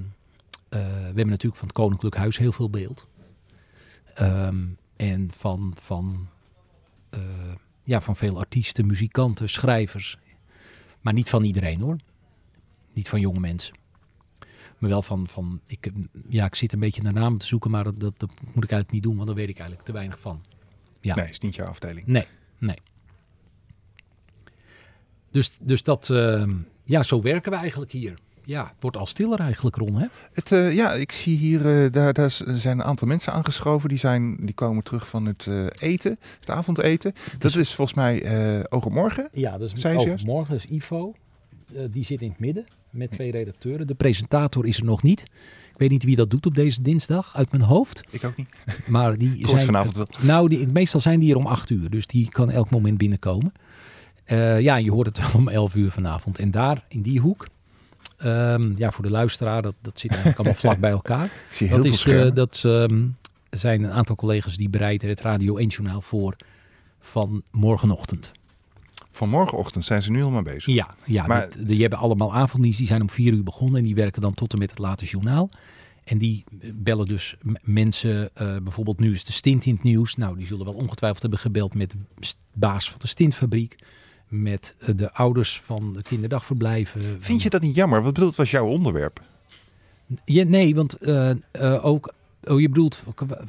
[0.68, 3.08] eh, we hebben natuurlijk van het Koninklijk Huis heel veel beeld.
[4.14, 6.28] Ehm, en van, van,
[7.10, 7.20] eh,
[7.82, 10.18] ja, van veel artiesten, muzikanten, schrijvers.
[11.00, 11.96] Maar niet van iedereen hoor.
[12.92, 13.74] Niet van jonge mensen.
[14.78, 15.90] Maar wel van, van ik,
[16.28, 18.70] ja, ik zit een beetje naar namen te zoeken, maar dat, dat, dat moet ik
[18.70, 20.44] eigenlijk niet doen, want daar weet ik eigenlijk te weinig van.
[21.00, 21.14] Ja.
[21.14, 22.06] Nee, is niet jouw afdeling.
[22.06, 22.26] Nee,
[22.58, 22.78] nee.
[25.30, 26.50] Dus, dus dat, ehm,
[26.84, 28.18] ja, zo werken we eigenlijk hier.
[28.48, 30.06] Ja, het wordt al stiller eigenlijk, Ron, hè?
[30.32, 33.88] Het, eh, ja, ik zie hier, eh, daar, daar zijn een aantal mensen aangeschoven.
[33.88, 37.12] Die, zijn, die komen terug van het eh, eten, het avondeten.
[37.38, 39.28] Dat is volgens mij eh oog op morgen.
[39.32, 40.26] Ja, dus Zei je juist?
[40.26, 41.14] morgen is Ivo.
[41.90, 43.86] Die zit in het midden met twee redacteuren.
[43.86, 45.20] De presentator is er nog niet.
[45.72, 48.02] Ik weet niet wie dat doet op deze dinsdag uit mijn hoofd.
[48.10, 48.48] Ik ook niet.
[48.86, 50.06] Maar die hoor zijn vanavond wel.
[50.20, 51.90] Nou, die, meestal zijn die hier om acht uur.
[51.90, 53.52] Dus die kan elk moment binnenkomen.
[54.28, 56.38] Eh, ja, je hoort het om elf uur vanavond.
[56.38, 57.46] En daar, in die hoek.
[58.18, 61.24] ehm, ja, voor de luisteraar, dat, dat zit eigenlijk allemaal vlak bij elkaar.
[61.30, 61.86] Ik zie heel Dat,
[62.54, 63.06] is dat ehm,
[63.50, 66.36] zijn een aantal collega's die bereiden het Radio 1 journaal voor
[67.00, 68.32] van morgenochtend.
[69.10, 70.74] Van morgenochtend zijn ze nu al mee bezig.
[70.74, 72.78] Ja, ja Maar- die hebben allemaal avonddienst.
[72.78, 75.04] Die zijn om vier uur begonnen en die werken dan tot en met het late
[75.04, 75.50] journaal.
[76.04, 80.14] En die bellen dus mensen, eh, bijvoorbeeld nu is de stint in het nieuws.
[80.16, 81.96] Nou, die zullen wel ongetwijfeld hebben gebeld met de
[82.52, 83.76] baas van de stintfabriek.
[84.28, 87.22] Met de ouders van de kinderdagverblijven.
[87.22, 88.02] Vind je dat niet jammer?
[88.02, 89.22] Wat bedoelt, was jouw onderwerp?
[90.24, 92.12] Ja, nee, want eh, eh, ook...
[92.44, 93.02] Oh, je bedoelt...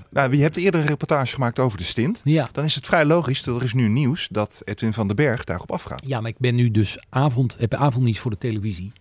[0.10, 2.22] Nou, je hebt eerder een reportage gemaakt over de stint.
[2.24, 5.16] Ja, Dan is het vrij logisch dat er is nu nieuws dat Edwin van den
[5.16, 6.08] Berg daarop afgaat.
[6.08, 8.92] Ja, maar ik ben nu dus avond, heb avonddienst voor de televisie.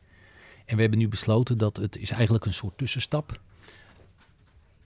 [0.65, 3.41] En we hebben nu besloten dat het is eigenlijk een soort tussenstap.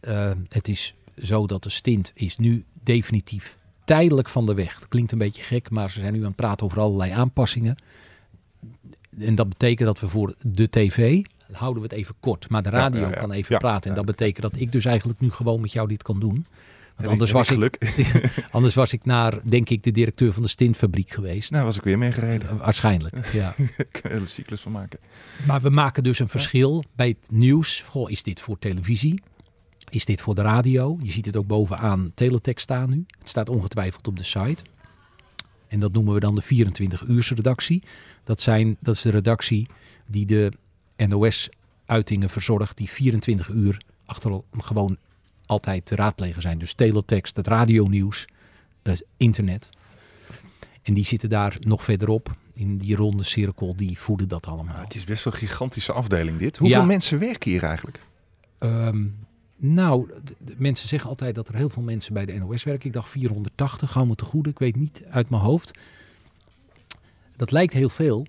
[0.00, 4.78] Eh, het is zo dat de stint is nu definitief tijdelijk van de weg.
[4.78, 7.76] Dat klinkt een beetje gek, maar ze zijn nu aan het praten over allerlei aanpassingen.
[9.18, 12.70] En dat betekent dat we voor de tv, houden we het even kort, maar de
[12.70, 13.20] radio ja, ja.
[13.20, 13.90] kan even praten.
[13.90, 16.46] En dat betekent dat ik dus eigenlijk nu gewoon met jou dit kan doen.
[16.96, 17.78] Want anders was, ik,
[18.50, 21.50] anders was ik naar, denk ik, de directeur van de stintfabriek geweest.
[21.50, 22.48] nou, was ik weer meegereden.
[22.48, 23.54] Eh, Waarschijnlijk, ja.
[23.56, 24.98] Ik kan er een hele cyclus van maken.
[25.46, 27.84] Maar we maken dus een verschil bij het nieuws.
[27.86, 29.22] Goh, is dit voor televisie?
[29.92, 30.98] Is dit voor de radio?
[31.02, 33.04] Je ziet het ook bovenaan teletext staan nu.
[33.18, 34.62] Het staat ongetwijfeld op de site.
[35.68, 37.82] En dat noemen we dan de 24 uurs redactie.
[38.24, 39.68] Dat, zijn, dat is de redactie
[40.06, 40.52] die de
[40.96, 44.96] NOS-uitingen verzorgt die 24 uur achter gewoon
[45.46, 46.58] altijd te raadplegen zijn.
[46.58, 48.26] Dus teletext, het radionieuws,
[48.82, 49.68] het internet.
[50.82, 54.76] En die zitten daar nog verderop in die ronde cirkel, die voeden dat allemaal.
[54.76, 56.56] het is best wel een gigantische afdeling dit.
[56.56, 58.00] Hoeveel mensen werken hier eigenlijk?
[58.58, 59.04] Ehm,
[59.62, 60.10] nou,
[60.44, 62.86] de, mensen zeggen altijd dat er heel veel mensen bij de NOS werken.
[62.86, 64.50] Ik dacht 480, hou me te goede.
[64.50, 65.78] Ik weet niet uit mijn hoofd.
[67.36, 68.26] Dat lijkt heel veel.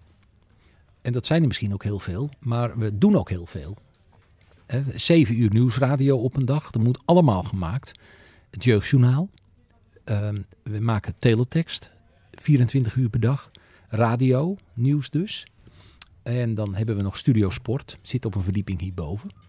[1.02, 2.30] En dat zijn er misschien ook heel veel.
[2.40, 3.78] Maar we doen ook heel veel.
[4.96, 6.72] Zeven uur nieuwsradio op een dag.
[6.72, 7.92] Dat moet allemaal gemaakt.
[8.50, 9.30] Het Jeugdjournaal.
[10.04, 11.92] Ehm, we maken teletext.
[12.32, 13.52] 24 uur per dag.
[13.88, 15.48] Radio, nieuws dus.
[16.24, 18.00] En dan hebben we nog Studio Sport.
[18.02, 19.43] Zit op een verdieping hierboven.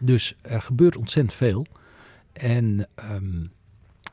[0.00, 1.66] Dus er gebeurt ontzettend veel.
[2.32, 3.44] En ehm,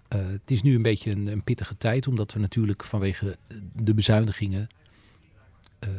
[0.07, 3.37] eh, het is nu een beetje een, pittige tijd, omdat we natuurlijk vanwege
[3.73, 4.67] de bezuinigingen
[5.79, 5.89] uh,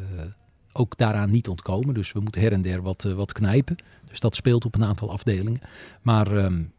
[0.71, 1.93] ook daaraan niet ontkomen.
[1.93, 3.75] Dus we moeten her en der wat, uh, wat knijpen.
[4.07, 5.61] Dus dat speelt op een aantal afdelingen.
[6.01, 6.71] Maar um,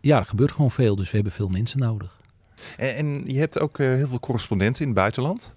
[0.00, 2.20] ja, er gebeurt gewoon veel, dus we hebben veel mensen nodig.
[2.76, 5.54] En, en je hebt ook heel veel correspondenten in het buitenland.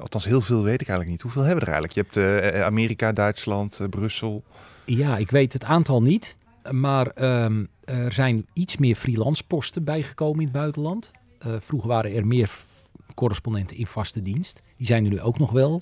[0.00, 1.22] althans, heel veel weet ik eigenlijk niet.
[1.22, 2.14] Hoeveel hebben we er eigenlijk?
[2.14, 4.44] Je hebt Amerika, Duitsland, Brussel.
[4.84, 6.36] Ja, ik weet het aantal niet.
[6.70, 11.10] Maar um, er zijn iets meer freelance posten bijgekomen in het buitenland.
[11.46, 12.50] Uh, vroeger waren er meer
[13.14, 14.62] correspondenten in vaste dienst.
[14.76, 15.80] Die zijn er nu ook nog wel.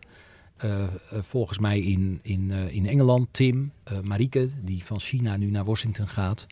[0.64, 0.86] Uh, uh,
[1.20, 6.46] volgens mij in, in, in Engeland Tim, Marike, die van China nu naar Washington gaat.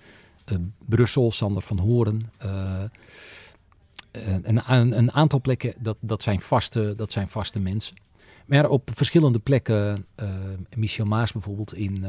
[0.86, 2.32] Brussel, Sander van Horen.
[4.12, 7.96] Een, een, aantal plekken, dat, dat, zijn vaste, dat zijn vaste mensen.
[8.50, 10.06] Maar op verschillende plekken,
[10.74, 12.04] Michel Maas bijvoorbeeld in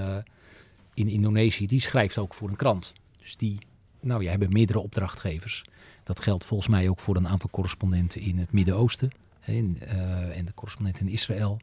[0.93, 2.93] in Indonesië, die schrijft ook voor een krant.
[3.19, 3.59] Dus die
[3.99, 5.63] nou, ja, hebben meerdere opdrachtgevers.
[6.03, 10.45] Dat geldt volgens mij ook voor een aantal correspondenten in het Midden-Oosten en, uh, en
[10.45, 11.59] de correspondenten in Israël.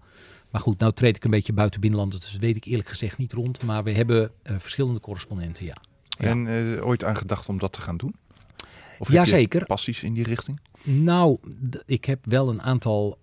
[0.50, 3.32] Maar goed, nou treed ik een beetje buiten binnenland, dus weet ik eerlijk gezegd niet
[3.32, 3.62] rond.
[3.62, 5.76] Maar we hebben uh, verschillende correspondenten, ja.
[6.18, 8.14] En uh, ooit aan gedacht om dat te gaan doen?
[8.98, 9.64] Of ja, zeker.
[9.64, 10.60] passies in die richting?
[10.82, 11.38] Nou,
[11.86, 13.18] ik heb wel een aantal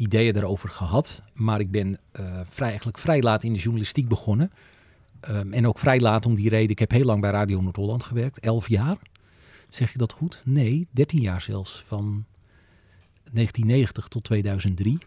[0.00, 1.22] ideeën daarover gehad.
[1.34, 1.88] Maar ik ben
[2.20, 4.52] uh, vrij, eigenlijk vrij laat in de journalistiek begonnen.
[5.28, 6.70] Um, en ook vrij laat om die reden.
[6.70, 8.38] Ik heb heel lang bij Radio Noord-Holland gewerkt.
[8.38, 8.98] Elf jaar.
[9.68, 10.40] Zeg je dat goed?
[10.44, 11.82] Nee, dertien jaar zelfs.
[11.84, 12.24] Van
[13.32, 14.98] 1990 tot 2003.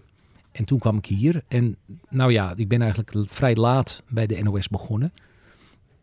[0.51, 1.43] En toen kwam ik hier.
[1.47, 1.75] En
[2.09, 5.13] nou ja, ik ben eigenlijk vrij laat bij de NOS begonnen.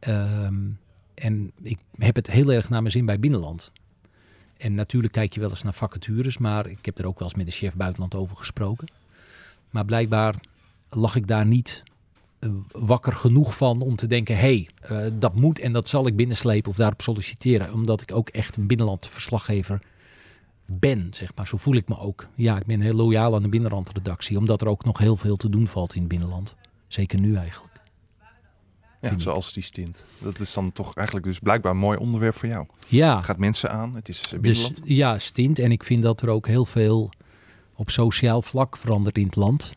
[0.08, 0.78] Um,
[1.14, 3.72] en ik heb het heel erg naar mijn zin bij Binnenland.
[4.60, 7.36] En natuurlijk kijk je wel eens naar vacatures, maar ik heb er ook wel eens
[7.36, 8.88] met de chef buitenland over gesproken.
[9.70, 10.34] Maar blijkbaar
[10.90, 11.82] lag ik daar niet
[12.38, 14.68] eh, wakker genoeg van om te denken: hé, hey,
[15.06, 17.72] uh, dat moet en dat zal ik binnenslepen of daarop solliciteren.
[17.72, 19.82] Omdat ik ook echt een binnenlandverslaggever
[20.66, 21.46] ben, zeg maar.
[21.46, 22.26] Zo voel ik me ook.
[22.34, 25.48] Ja, ik ben heel loyaal aan de binnenlandredactie, omdat er ook nog heel veel te
[25.48, 26.54] doen valt in het binnenland.
[26.88, 27.69] Zeker nu eigenlijk.
[29.00, 30.06] Ja, zoals die stint.
[30.18, 32.66] Dat is dan toch eigenlijk dus blijkbaar een mooi onderwerp voor jou.
[32.88, 33.16] Ja.
[33.16, 34.76] Het gaat mensen aan, het is binnenland.
[34.84, 35.58] Dus, ja, stint.
[35.58, 37.12] En ik vind dat er ook heel veel
[37.74, 39.72] op sociaal vlak verandert in het land.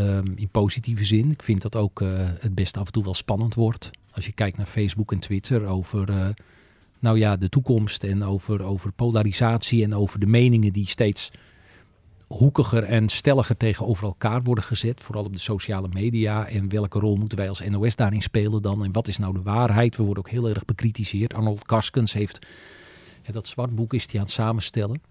[0.00, 1.30] Um, in positieve zin.
[1.30, 3.90] Ik vind dat ook uh, het best af en toe wel spannend wordt.
[4.10, 6.28] Als je kijkt naar Facebook en Twitter over uh,
[6.98, 11.30] nou ja, de toekomst en over, over polarisatie en over de meningen die steeds
[12.34, 15.00] hoekiger en stelliger tegenover elkaar worden gezet.
[15.00, 16.46] Vooral op de sociale media.
[16.48, 18.84] En welke rol moeten wij als NOS daarin spelen dan?
[18.84, 19.96] En wat is nou de waarheid?
[19.96, 21.34] We worden ook heel erg bekritiseerd.
[21.34, 22.46] Arnold Karskens heeft
[23.32, 25.02] dat zwartboek is hij aan het samenstellen.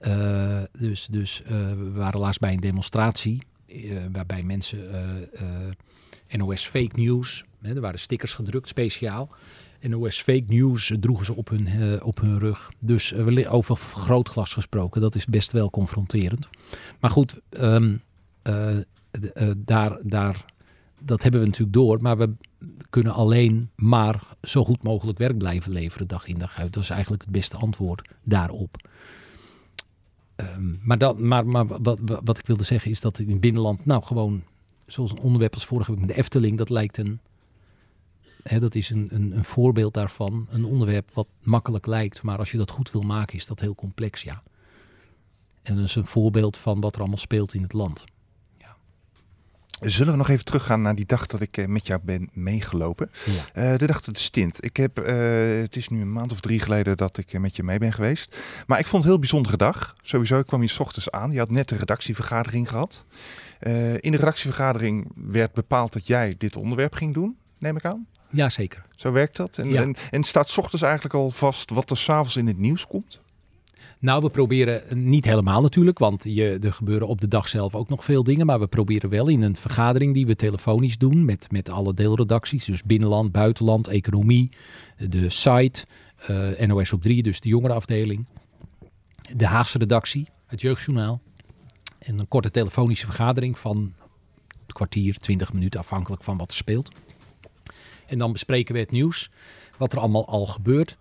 [0.00, 3.42] Uh, dus dus uh, we waren laatst bij een demonstratie.
[3.66, 4.78] Uh, waarbij mensen
[6.30, 7.44] NOS fake news.
[7.62, 9.30] Hè, er waren stickers gedrukt speciaal.
[9.80, 12.70] NOS fake news droegen ze op hun, uh, op hun rug.
[12.78, 16.48] Dus uh, over grootglas gesproken, dat is best wel confronterend.
[17.00, 18.02] Maar goed, um,
[18.42, 18.76] uh,
[19.56, 20.44] daar, daar,
[21.00, 22.02] dat hebben we natuurlijk door.
[22.02, 22.34] Maar we
[22.90, 26.72] kunnen alleen maar zo goed mogelijk werk blijven leveren, dag in dag uit.
[26.72, 28.88] Dat is eigenlijk het beste antwoord daarop.
[30.36, 33.86] Um, maar, dat, maar, maar wat, wat ik wilde zeggen is dat in het binnenland,
[33.86, 34.42] nou gewoon,
[34.86, 37.20] zoals een onderwerp als vorige week met de Efteling, dat lijkt een
[38.56, 40.46] dat is een, een, een, voorbeeld daarvan.
[40.50, 43.74] Een onderwerp wat makkelijk lijkt, maar als je dat goed wil maken, is dat heel
[43.74, 44.42] complex, ja.
[45.62, 48.04] En dat is een voorbeeld van wat er allemaal speelt in het land.
[48.58, 48.76] Ja.
[49.80, 53.10] Zullen we nog even teruggaan naar die dag dat ik eh, met jou ben meegelopen?
[53.24, 53.72] Ja.
[53.72, 54.64] Uh, de dag dat het stint.
[54.64, 55.06] Ik heb, uh,
[55.60, 58.38] het is nu een maand of drie geleden dat ik met je mee ben geweest.
[58.66, 59.96] Maar ik vond het een heel bijzondere dag.
[60.02, 61.30] Sowieso, ik kwam je s ochtends aan.
[61.30, 63.04] Je had net de redactievergadering gehad.
[63.60, 68.06] Uh, in de redactievergadering werd bepaald dat jij dit onderwerp ging doen, neem ik aan.
[68.30, 68.86] Ja, zeker.
[68.96, 69.58] Zo werkt dat?
[69.58, 69.82] En, Ja.
[69.82, 73.20] en, en staat 's ochtends eigenlijk al vast wat er s'avonds in het nieuws komt?
[74.00, 77.88] Nou, we proberen niet helemaal natuurlijk, want je, er gebeuren op de dag zelf ook
[77.88, 78.46] nog veel dingen.
[78.46, 82.64] Maar we proberen wel in een vergadering die we telefonisch doen met, met alle deelredacties.
[82.64, 84.50] Dus binnenland, buitenland, economie,
[85.08, 85.84] de site,
[86.30, 88.26] uh, NOS op 3, dus de jongerenafdeling.
[89.36, 91.20] De Haagse redactie, het Jeugdjournaal.
[91.98, 96.90] En een korte telefonische vergadering van een kwartier, twintig minuten, afhankelijk van wat er speelt.
[98.08, 99.30] En dan bespreken we het nieuws,
[99.76, 100.96] wat er allemaal al gebeurt.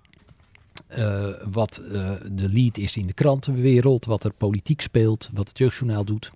[0.97, 5.57] Uh, wat uh, de lead is in de krantenwereld, wat er politiek speelt, wat het
[5.57, 6.31] jeugdjournaal doet.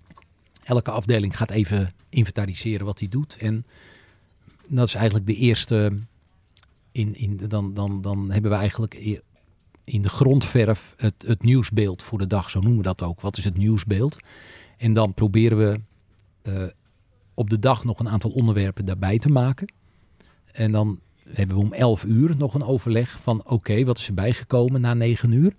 [0.64, 3.36] Elke afdeling gaat even inventariseren wat hij doet.
[3.36, 3.64] En
[4.66, 5.92] dat is eigenlijk de eerste.
[6.92, 9.20] In, in, dan, dan, dan hebben we eigenlijk
[9.84, 13.20] in de grondverf het, het nieuwsbeeld voor de dag, zo noemen we dat ook.
[13.20, 14.18] Wat is het nieuwsbeeld?
[14.76, 15.80] En dan proberen we
[16.42, 16.64] uh,
[17.34, 19.72] op de dag nog een aantal onderwerpen daarbij te maken.
[20.52, 24.14] En dan hebben we om 11 uur nog een overleg van oké, wat is er
[24.14, 25.54] bijgekomen na 9 uur?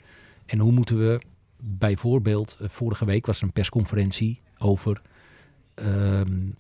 [0.46, 1.22] En hoe moeten we
[1.58, 5.02] bijvoorbeeld, uh, vorige week was er een persconferentie over
[5.76, 6.56] um,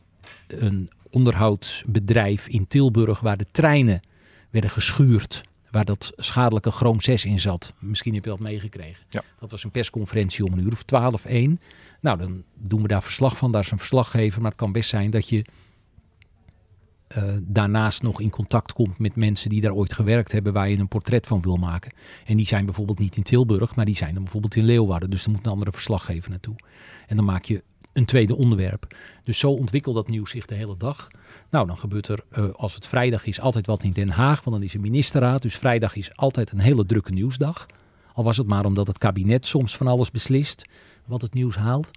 [0.47, 4.01] een onderhoudsbedrijf in Tilburg waar de treinen
[4.49, 5.43] werden geschuurd
[5.73, 7.73] waar dat schadelijke chroom 6 in zat.
[7.79, 9.03] Misschien heb je dat meegekregen.
[9.09, 9.21] Ja.
[9.39, 11.59] Dat was een persconferentie om een uur of 12, 1.
[12.01, 13.51] Nou, dan doen we daar verslag van.
[13.51, 14.41] Daar is een verslaggever.
[14.41, 15.45] Maar het kan best zijn dat je
[17.17, 20.77] uh, daarnaast nog in contact komt met mensen die daar ooit gewerkt hebben, waar je
[20.77, 21.91] een portret van wil maken.
[22.25, 25.09] En die zijn bijvoorbeeld niet in Tilburg, maar die zijn dan bijvoorbeeld in Leeuwarden.
[25.09, 26.55] Dus er moet een andere verslaggever naartoe.
[27.07, 28.95] En dan maak je een tweede onderwerp.
[29.23, 31.07] Dus zo ontwikkelt dat nieuws zich de hele dag.
[31.49, 34.55] Nou, dan gebeurt er, uh, als het vrijdag is, altijd wat in Den Haag, want
[34.55, 35.41] dan is een ministerraad.
[35.41, 37.65] Dus vrijdag is altijd een hele drukke nieuwsdag.
[38.13, 40.65] Al was het maar omdat het kabinet soms van alles beslist,
[41.05, 41.91] wat het nieuws haalt.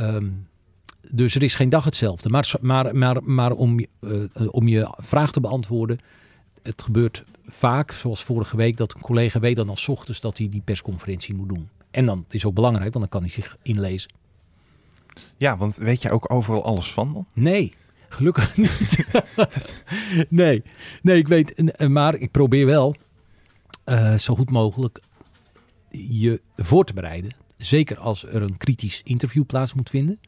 [0.00, 0.46] Um,
[1.10, 2.28] dus er is geen dag hetzelfde.
[2.28, 5.98] Maar, maar, maar, maar om, uh, om je vraag te beantwoorden,
[6.62, 10.48] het gebeurt vaak, zoals vorige week, dat een collega weet dan als ochtends dat hij
[10.48, 11.68] die persconferentie moet doen.
[11.90, 14.10] En dan het is ook belangrijk, want dan kan hij zich inlezen.
[15.36, 17.26] Ja, want weet je ook overal alles van dan?
[17.34, 17.74] Nee,
[18.08, 19.06] gelukkig niet.
[20.28, 20.62] nee,
[21.02, 22.94] nee, ik weet, maar ik probeer wel
[23.84, 25.00] uh, zo goed mogelijk
[25.90, 27.34] je voor te bereiden.
[27.56, 30.20] Zeker als er een kritisch interview plaats moet vinden.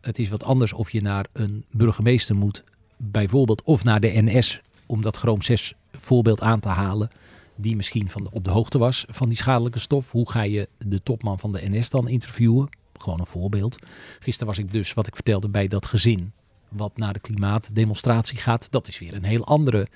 [0.00, 2.64] Het is wat anders of je naar een burgemeester moet,
[2.96, 7.10] bijvoorbeeld, of naar de NS, om dat Chrome 6 voorbeeld aan te halen,
[7.56, 10.10] die misschien van de, op de hoogte was van die schadelijke stof.
[10.10, 12.68] Hoe ga je de topman van de NS dan interviewen?
[12.98, 13.78] Gewoon een voorbeeld.
[14.18, 16.32] Gisteren was ik dus, wat ik vertelde, bij dat gezin
[16.68, 18.70] wat naar de klimaatdemonstratie gaat.
[18.70, 19.88] Dat is weer een heel andere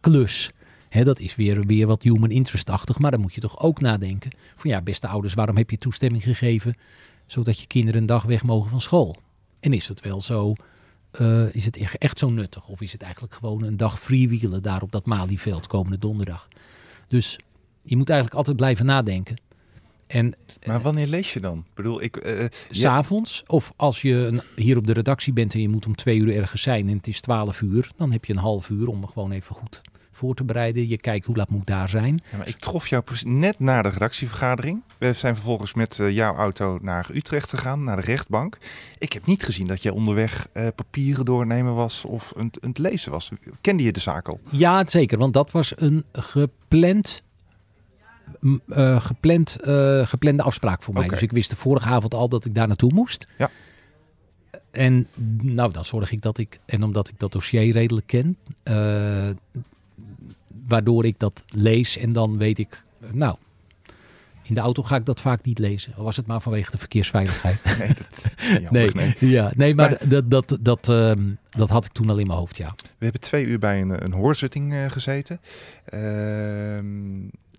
[0.00, 0.50] klus.
[0.88, 2.98] Dat is weer, weer wat human interest-achtig.
[2.98, 4.30] Maar dan moet je toch ook nadenken.
[4.54, 6.76] Van ja, beste ouders, waarom heb je toestemming gegeven...
[7.26, 9.16] zodat je kinderen een dag weg mogen van school?
[9.62, 10.54] En is het wel zo...
[11.20, 12.68] Uh, is het echt zo nuttig?
[12.68, 16.48] Of is het eigenlijk gewoon een dag freewheelen daar op dat Malieveld komende donderdag?
[17.08, 17.38] Dus
[17.82, 19.40] je moet eigenlijk altijd blijven nadenken.
[20.06, 20.34] En,
[20.66, 21.58] maar wanneer lees je dan?
[21.58, 22.26] Ik bedoel, ik.
[22.26, 23.44] Uh, S'avonds, ja.
[23.46, 26.62] of als je hier op de redactie bent en je moet om twee uur ergens
[26.62, 29.54] zijn en het is twaalf uur, dan heb je een half uur om gewoon even
[29.54, 29.80] goed
[30.22, 30.88] voor te bereiden.
[30.88, 32.22] Je kijkt hoe laat moet daar zijn.
[32.30, 34.82] Ja, maar ik trof jou net na de redactievergadering.
[34.98, 38.58] We zijn vervolgens met uh, jouw auto naar Utrecht gegaan, naar de rechtbank.
[38.98, 43.12] Ik heb niet gezien dat jij onderweg uh, papieren doornemen was of een, een lezen
[43.12, 43.30] was.
[43.60, 44.40] Kende je de zaak al?
[44.50, 47.22] Ja, zeker, want dat was een gepland
[48.66, 51.02] uh, gepland, uh, geplande afspraak voor mij.
[51.02, 51.14] Okay.
[51.14, 53.26] Dus ik wist de vorige avond al dat ik daar naartoe moest.
[53.38, 53.50] Ja.
[54.70, 55.06] En
[55.42, 59.30] nou, dan zorg ik dat ik, en omdat ik dat dossier redelijk ken, uh,
[60.66, 63.36] waardoor ik dat lees en dan weet ik, nou,
[64.42, 65.94] in de auto ga ik dat vaak niet lezen.
[65.96, 67.60] Al was het maar vanwege de verkeersveiligheid.
[68.42, 69.14] Nee, dat, nee, nee.
[69.18, 71.12] Ja, nee maar, maar dat, dat, dat, uh,
[71.50, 72.74] dat had ik toen al in mijn hoofd, ja.
[72.82, 75.40] We hebben twee uur bij een, een hoorzitting uh, gezeten.
[75.94, 76.76] Uh,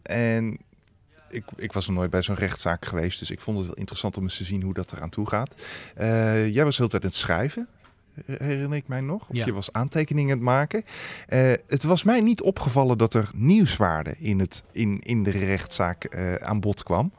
[0.01, 0.57] en
[1.29, 4.17] ik, ik, was nog nooit bij zo'n rechtszaak geweest, dus ik vond het wel interessant
[4.17, 5.63] om eens te zien hoe dat eraan toe gaat.
[5.97, 7.67] Uh, jij was heel tijd aan het schrijven,
[8.25, 9.29] herinner ik mij nog.
[9.29, 9.45] Of ja.
[9.45, 10.83] je was aantekeningen aan het maken.
[11.29, 16.15] Uh, het was mij niet opgevallen dat er nieuwswaarde in, het, in, in de rechtszaak
[16.15, 17.13] uh, aan bod kwam.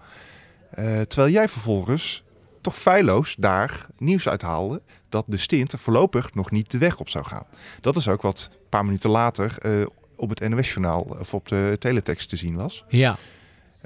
[1.09, 2.25] terwijl jij vervolgens
[2.61, 7.09] toch feilloos daar nieuws uithaalde dat de stint er voorlopig nog niet de weg op
[7.09, 7.45] zou gaan.
[7.81, 9.59] Dat is ook wat een paar minuten later
[10.17, 12.85] op het NOS-journaal of op de teletext te zien was.
[12.89, 13.19] Ja.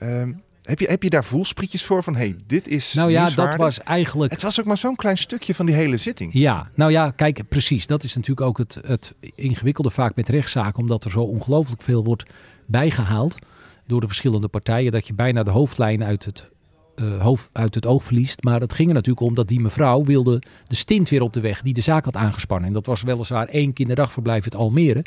[0.03, 3.57] Um, heb, je, heb je daar voelsprietjes voor van, hey, dit is Nou ja, dat
[3.57, 4.33] was eigenlijk...
[4.33, 6.31] Het was ook maar zo'n klein stukje van die hele zitting.
[6.33, 7.87] Ja, nou ja, kijk, precies.
[7.87, 12.05] Dat is natuurlijk ook het, het ingewikkelde vaak met rechtszaken, omdat er zo ongelooflijk veel
[12.05, 12.25] wordt
[12.67, 13.39] bijgehaald
[13.87, 16.49] door de verschillende partijen, dat je bijna de hoofdlijn uit het,
[16.97, 18.43] uh, hoofd, uit het oog verliest.
[18.43, 21.41] Maar het ging er natuurlijk om dat die mevrouw wilde de stint weer op de
[21.41, 22.69] weg die de zaak had aangespannen.
[22.69, 25.05] En dat was weliswaar één kinderdagverblijf uit Almere,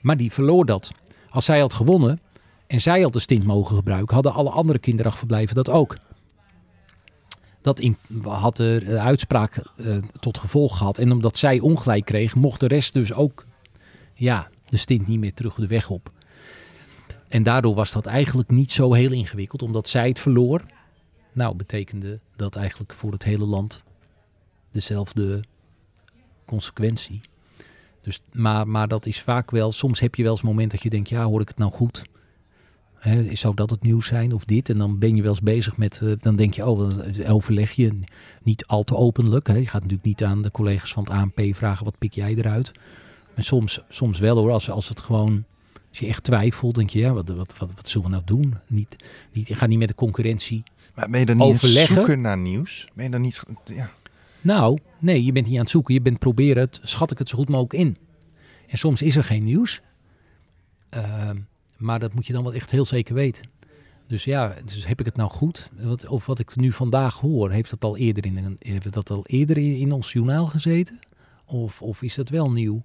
[0.00, 0.92] maar die verloor dat.
[1.30, 2.20] Als zij had gewonnen,
[2.66, 5.96] en zij had de stint mogen gebruiken, hadden alle andere kinderdagverblijven dat ook.
[7.60, 7.82] Dat
[8.22, 10.98] had de uitspraak uh, tot gevolg gehad.
[10.98, 13.46] En omdat zij ongelijk kreeg, mocht de rest dus ook
[14.14, 16.12] ja, de stint niet meer terug de weg op.
[17.28, 20.62] En daardoor was dat eigenlijk niet zo heel ingewikkeld, omdat zij het verloor.
[21.32, 23.82] Nou, betekende dat eigenlijk voor het hele land
[24.70, 25.44] dezelfde
[26.44, 27.20] consequentie.
[28.02, 30.82] Dus, maar, maar dat is vaak wel, soms heb je wel eens een moment dat
[30.82, 32.02] je denkt, ja, hoor ik het nou goed?
[33.06, 34.68] He, zou dat het nieuws zijn of dit?
[34.68, 37.72] En dan ben je wel eens bezig met, uh, dan denk je, oh, dan overleg
[37.72, 37.98] je
[38.42, 39.46] niet al te openlijk.
[39.46, 39.56] Hè.
[39.56, 42.72] Je gaat natuurlijk niet aan de collega's van het ANP vragen, wat pik jij eruit?
[43.34, 45.44] Maar soms, soms wel hoor, als, als het gewoon,
[45.88, 48.54] als je echt twijfelt, denk je, ja, wat, wat, wat, wat zullen we nou doen?
[48.66, 48.96] Niet,
[49.32, 50.64] niet, je gaat niet met de concurrentie
[50.96, 51.94] maar ben je dan niet overleggen.
[51.94, 52.88] zoeken naar nieuws?
[52.94, 53.90] Ben je dan niet, ja.
[54.40, 55.94] Nou, nee, je bent niet aan het zoeken.
[55.94, 57.96] Je bent proberen het, schat ik het zo goed mogelijk in.
[58.66, 59.80] En soms is er geen nieuws.
[60.94, 61.30] Uh,
[61.76, 63.48] maar dat moet je dan wel echt heel zeker weten.
[64.06, 65.70] Dus ja, dus heb ik het nou goed?
[65.80, 69.26] Wat, of wat ik nu vandaag hoor, heeft dat al eerder in, heeft dat al
[69.26, 70.98] eerder in, ons journaal gezeten?
[71.44, 72.80] Of, of is dat wel nieuw?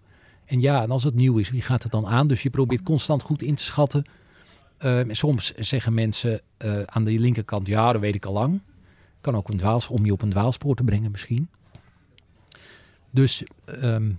[0.45, 2.27] En ja, en als het nieuw is, wie gaat het dan aan?
[2.27, 4.05] Dus je probeert constant goed in te schatten.
[4.79, 8.61] Uh, soms zeggen mensen uh, aan de linkerkant, ja, dat weet ik al lang.
[9.21, 11.49] Kan ook een dwaals, om je op een dwaalspoor te brengen misschien.
[13.11, 13.43] Dus
[13.83, 14.15] um,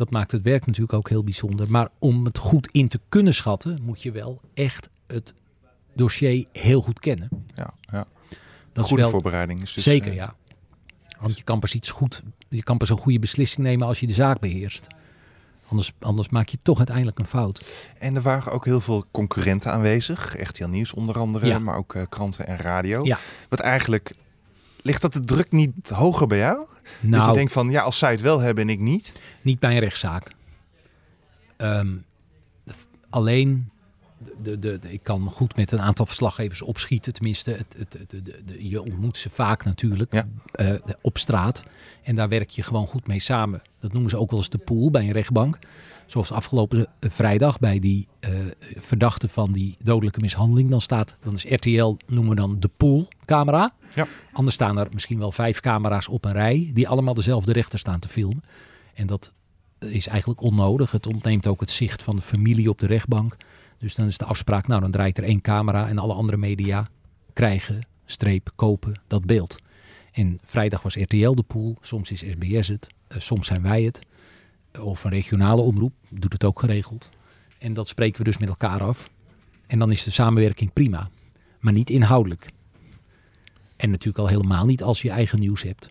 [0.00, 1.70] dat maakt het werk natuurlijk ook heel bijzonder.
[1.70, 5.34] Maar om het goed in te kunnen schatten, moet je wel echt het
[5.94, 7.28] dossier heel goed kennen.
[7.54, 8.06] Ja, ja.
[8.72, 10.34] Dat Goede wel, voorbereiding is dus, Zeker, uh, ja.
[11.18, 14.06] Want je kan pas iets goed, je kan pas een goede beslissing nemen als je
[14.06, 14.86] de zaak beheerst.
[15.68, 17.64] Anders, anders maak je toch uiteindelijk een fout.
[17.98, 20.36] En er waren ook heel veel concurrenten aanwezig.
[20.36, 21.58] Echt heel nieuws onder andere, ja.
[21.58, 23.04] maar ook uh, kranten en radio.
[23.04, 23.18] Ja.
[23.48, 24.14] Wat eigenlijk,
[24.82, 26.66] ligt dat de druk niet hoger bij jou?
[27.00, 29.12] Nou, dat je denkt van, ja, als zij het wel hebben en ik niet.
[29.42, 30.32] Niet bij een rechtszaak.
[31.58, 32.04] Um,
[33.10, 33.70] alleen,
[34.42, 37.12] de, de, de, ik kan goed met een aantal verslaggevers opschieten.
[37.12, 38.08] Tenminste, het, het,
[38.44, 40.28] de, je ontmoet ze vaak natuurlijk ja.
[40.60, 41.64] uh, op straat.
[42.02, 43.62] En daar werk je gewoon goed mee samen.
[43.80, 45.58] Dat noemen ze ook wel eens de pool bij een rechtbank.
[46.10, 48.30] Zoals afgelopen eh, vrijdag bij die uh,
[48.60, 50.70] verdachte van die dodelijke mishandeling.
[50.70, 53.74] Dan staat, dan is RTL, noemen we dan de poolcamera.
[53.94, 54.06] Ja.
[54.32, 56.70] Anders staan er misschien wel vijf camera's op een rij.
[56.74, 58.42] Die allemaal dezelfde rechter staan te filmen.
[58.94, 59.32] En dat
[59.78, 60.90] is eigenlijk onnodig.
[60.90, 63.36] Het ontneemt ook het zicht van de familie op de rechtbank.
[63.78, 66.88] Dus dan is de afspraak, nou dan draait er één camera en alle andere media
[67.32, 69.58] krijgen, streep, kopen dat beeld.
[70.12, 74.00] En vrijdag was RTL de pool, soms is SBS het, uh, soms zijn wij het
[74.78, 77.10] of een regionale omroep, doet het ook geregeld.
[77.58, 79.10] En dat spreken we dus met elkaar af.
[79.66, 81.10] En dan is de samenwerking prima,
[81.60, 82.50] maar niet inhoudelijk.
[83.76, 85.90] En natuurlijk al helemaal niet als je eigen nieuws hebt.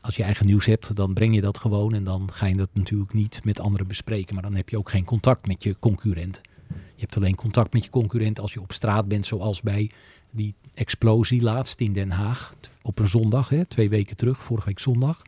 [0.00, 2.68] Als je eigen nieuws hebt, dan breng je dat gewoon en dan ga je dat
[2.72, 4.34] natuurlijk niet met anderen bespreken.
[4.34, 6.40] Maar dan heb je ook geen contact met je concurrent.
[6.68, 9.90] Je hebt alleen contact met je concurrent als je op straat bent, zoals bij
[10.30, 14.78] die explosie laatst in Den Haag op een zondag, hè, twee weken terug, vorige week
[14.78, 15.22] zondag.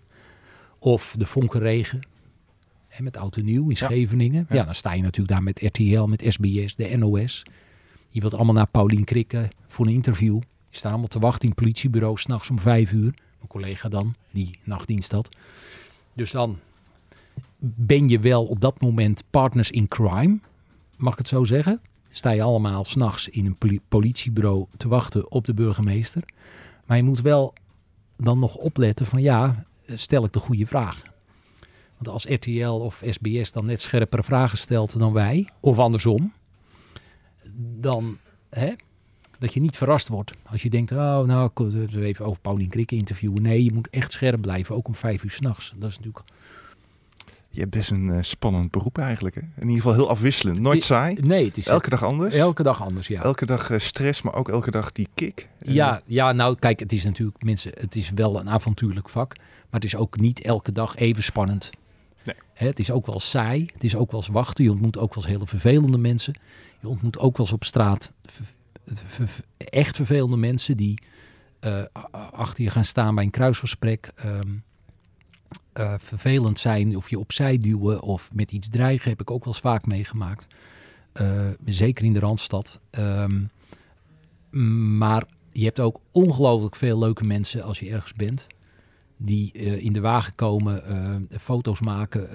[0.78, 2.06] Of de Vonkenregen
[2.88, 4.46] hè, met Auto Nieuw in Scheveningen.
[4.50, 4.64] Ja.
[4.64, 7.42] dan sta je natuurlijk daar met RTL, met SBS, de NOS.
[8.10, 10.40] Je wilt allemaal naar Paulien Krikken voor een interview.
[10.70, 13.14] Je staat allemaal te wachten in het politiebureau s'nachts om vijf uur.
[13.36, 15.36] Mijn collega dan, die nachtdienst had.
[16.12, 16.58] Dus dan
[17.58, 20.38] ben je wel op dat moment partners in crime,
[20.96, 21.80] mag ik het zo zeggen.
[22.10, 26.22] Sta je allemaal s'nachts in een politiebureau te wachten op de burgemeester.
[26.86, 27.54] Maar je moet wel
[28.16, 31.11] dan nog opletten van ja, stel ik de goede vragen.
[31.97, 36.32] Want als RTL of SBS dan net scherpere vragen stelt dan wij, of andersom,
[37.57, 38.18] dan
[38.51, 38.72] hè,
[39.39, 40.32] dat je niet verrast wordt.
[40.47, 41.51] Als je denkt, oh nou,
[42.01, 43.43] even over Paulien Krikke interviewen.
[43.43, 45.72] Nee, je moet echt scherp blijven, ook om vijf uur s'nachts.
[45.76, 46.24] Dat is natuurlijk...
[47.51, 49.34] Je hebt best een uh, spannend beroep eigenlijk.
[49.34, 49.40] Hè?
[49.40, 50.61] In ieder geval heel afwisselend.
[50.61, 51.14] Nooit saai.
[51.14, 52.34] Nee, het is elke dag anders.
[52.34, 53.22] Elke dag anders, ja.
[53.22, 55.49] Elke dag uh, stress, maar ook elke dag die kick.
[55.59, 59.36] Ja, ja, nou kijk, het is natuurlijk mensen, het is wel een avontuurlijk vak.
[59.36, 61.70] Maar het is ook niet elke dag even spannend.
[62.24, 62.34] Nee.
[62.55, 63.68] Hè, het is ook wel saai.
[63.72, 64.64] Het is ook wel eens wachten.
[64.64, 66.38] Je ontmoet ook wel eens hele vervelende mensen.
[66.80, 68.12] Je ontmoet ook wel eens op straat
[69.57, 71.03] echt vervelende mensen die
[71.61, 71.82] uh,
[72.32, 74.12] achter je gaan staan bij een kruisgesprek.
[74.24, 74.62] Um,
[75.78, 79.52] uh, vervelend zijn of je opzij duwen of met iets dreigen heb ik ook wel
[79.52, 80.46] eens vaak meegemaakt.
[81.14, 82.80] Uh, zeker in de Randstad.
[82.90, 83.50] Um,
[84.98, 88.46] maar je hebt ook ongelooflijk veel leuke mensen als je ergens bent
[89.16, 92.28] die uh, in de wagen komen, foto's maken.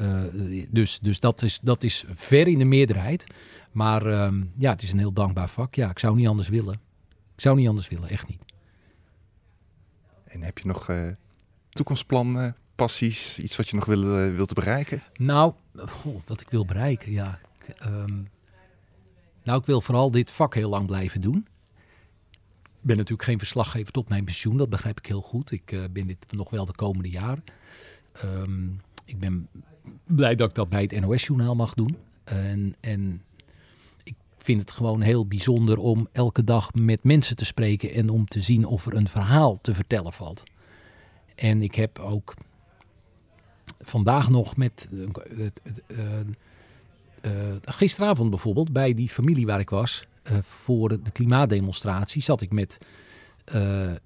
[0.71, 3.25] Dus dus dat, is, dat is ver in de meerderheid.
[3.71, 5.75] Maar um, ja, het is een heel dankbaar vak.
[5.75, 6.73] Ja, ik zou niet anders willen.
[7.35, 8.41] Ik zou niet anders willen, echt niet.
[10.23, 10.89] En heb je nog
[11.69, 15.03] toekomstplannen, passies, iets wat je nog wil, wilt bereiken?
[15.17, 17.39] Nou, goh, wat ik wil bereiken, ja.
[17.85, 18.27] Um,
[19.43, 21.47] Nou, ik wil vooral dit vak heel lang blijven doen.
[22.63, 25.51] Ik ben natuurlijk geen verslaggever tot mijn pensioen, dat begrijp ik heel goed.
[25.51, 27.43] Ik uh, ben dit nog wel de komende jaren.
[28.23, 29.47] Um, ik ben
[30.05, 31.97] blij dat ik dat bij het NOS-journaal mag doen.
[32.23, 33.23] En, en
[34.03, 38.25] ik vind het gewoon heel bijzonder om elke dag met mensen te spreken en om
[38.25, 40.43] te zien of er een verhaal te vertellen valt.
[41.35, 42.33] En ik heb ook
[43.83, 44.87] vandaag nog met.
[44.91, 45.07] Uh,
[45.87, 45.97] uh,
[47.21, 47.31] uh,
[47.61, 50.07] gisteravond bijvoorbeeld, bij die familie waar ik was,
[50.41, 52.77] voor de klimaatdemonstratie, zat ik met
[53.43, 53.99] de,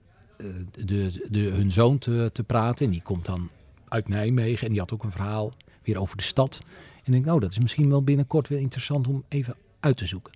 [1.29, 2.85] de, hun zoon te, te praten.
[2.85, 3.49] En die komt dan
[3.87, 5.51] uit Nijmegen en die had ook een verhaal
[5.83, 6.59] weer over de stad.
[6.63, 10.05] En ik denk, nou, dat is misschien wel binnenkort weer interessant om even uit te
[10.05, 10.33] zoeken.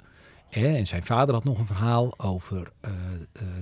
[0.49, 2.71] En zijn vader had nog een verhaal over,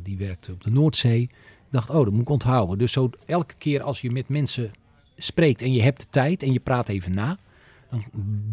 [0.03, 1.21] die werkte op de Noordzee.
[1.21, 1.29] Ik
[1.69, 2.77] dacht, oh, dat moet ik onthouden.
[2.77, 4.71] Dus zo elke keer als je met mensen
[5.19, 7.37] spreekt en je hebt de tijd en je praat even na,
[7.89, 8.03] dan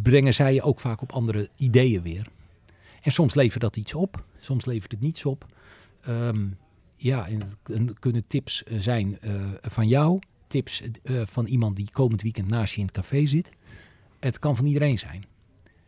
[0.02, 2.28] brengen zij je ook vaak op andere ideeën weer.
[3.02, 5.46] En soms levert dat iets op, soms levert het niets op.
[6.08, 6.56] Um,
[6.96, 11.88] ja, en het kunnen tips eh, zijn uh, van jou, tips uh, van iemand die
[11.92, 13.52] komend weekend naast je in het café zit.
[14.20, 15.24] Het kan van iedereen zijn.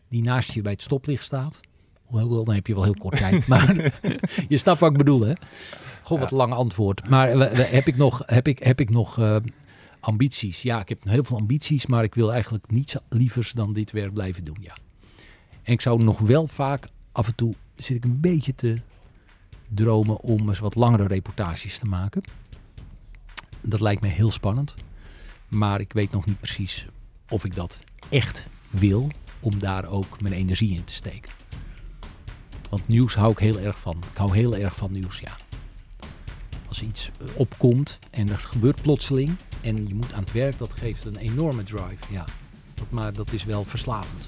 [0.08, 1.60] Die naast je bij het stoplicht staat.
[2.04, 3.46] Hoewel, dan heb je wel heel kort tijd.
[3.46, 3.74] Maar
[4.48, 5.32] je snapt wat ik bedoel, hè?
[6.02, 6.36] Goh, wat ja.
[6.36, 7.08] lang antwoord.
[7.08, 7.28] Maar
[7.70, 9.36] heb ik nog, heb ik, heb ik nog uh,
[10.00, 10.62] ambities.
[10.62, 14.12] Ja, ik heb heel veel ambities, maar ik wil eigenlijk niets lievers dan dit werk
[14.12, 14.58] blijven doen.
[14.60, 14.76] Ja.
[15.62, 18.80] En ik zou nog wel vaak af en toe zit ik een beetje te
[19.68, 22.22] dromen om eens wat langere reportages te maken.
[23.60, 24.74] Dat lijkt me heel spannend.
[25.48, 26.86] Maar ik weet nog niet precies
[27.28, 27.78] of ik dat
[28.08, 31.32] echt wil om daar ook mijn energie in te steken.
[32.70, 33.96] Want nieuws hou ik heel erg van.
[34.10, 35.36] Ik hou heel erg van nieuws, ja.
[36.68, 41.04] Als iets opkomt en er gebeurt plotseling, en je moet aan het werk, dat geeft
[41.04, 42.04] een enorme drive.
[42.10, 42.24] Ja.
[42.74, 44.26] Dat, maar dat is wel verslavend.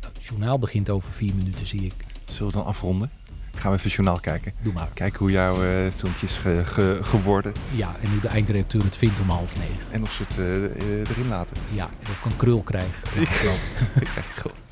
[0.00, 1.94] Het journaal begint over vier minuten, zie ik.
[2.24, 3.10] Zullen we dan afronden?
[3.54, 4.52] Gaan we even het journaal kijken.
[4.62, 4.88] Doe maar.
[4.94, 7.52] Kijken hoe jouw uh, filmpje is ge, ge, geworden.
[7.74, 9.76] Ja, en hoe de eindredacteur het vindt om half negen.
[9.90, 11.56] En of ze het uh, erin laten.
[11.72, 13.02] Ja, en of ik een krul krijg.
[13.20, 14.62] Ik geloof.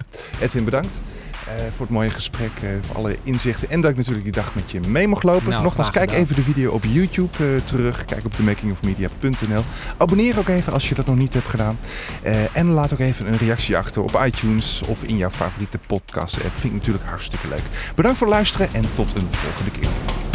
[0.40, 1.00] Edwin, bedankt.
[1.48, 3.70] Uh, voor het mooie gesprek, uh, voor alle inzichten.
[3.70, 5.50] En dat ik natuurlijk die dag met je mee mocht lopen.
[5.50, 6.24] Nou, Nogmaals, kijk gedaan.
[6.24, 8.04] even de video op YouTube uh, terug.
[8.04, 9.62] Kijk op themakingofmedia.nl.
[9.96, 11.78] Abonneer ook even als je dat nog niet hebt gedaan.
[12.52, 16.52] en laat ook even een reactie achter op iTunes of in jouw favoriete podcast app.
[16.54, 17.62] Vind ik natuurlijk hartstikke leuk.
[17.94, 20.31] Bedankt voor het luisteren en tot een volgende keer.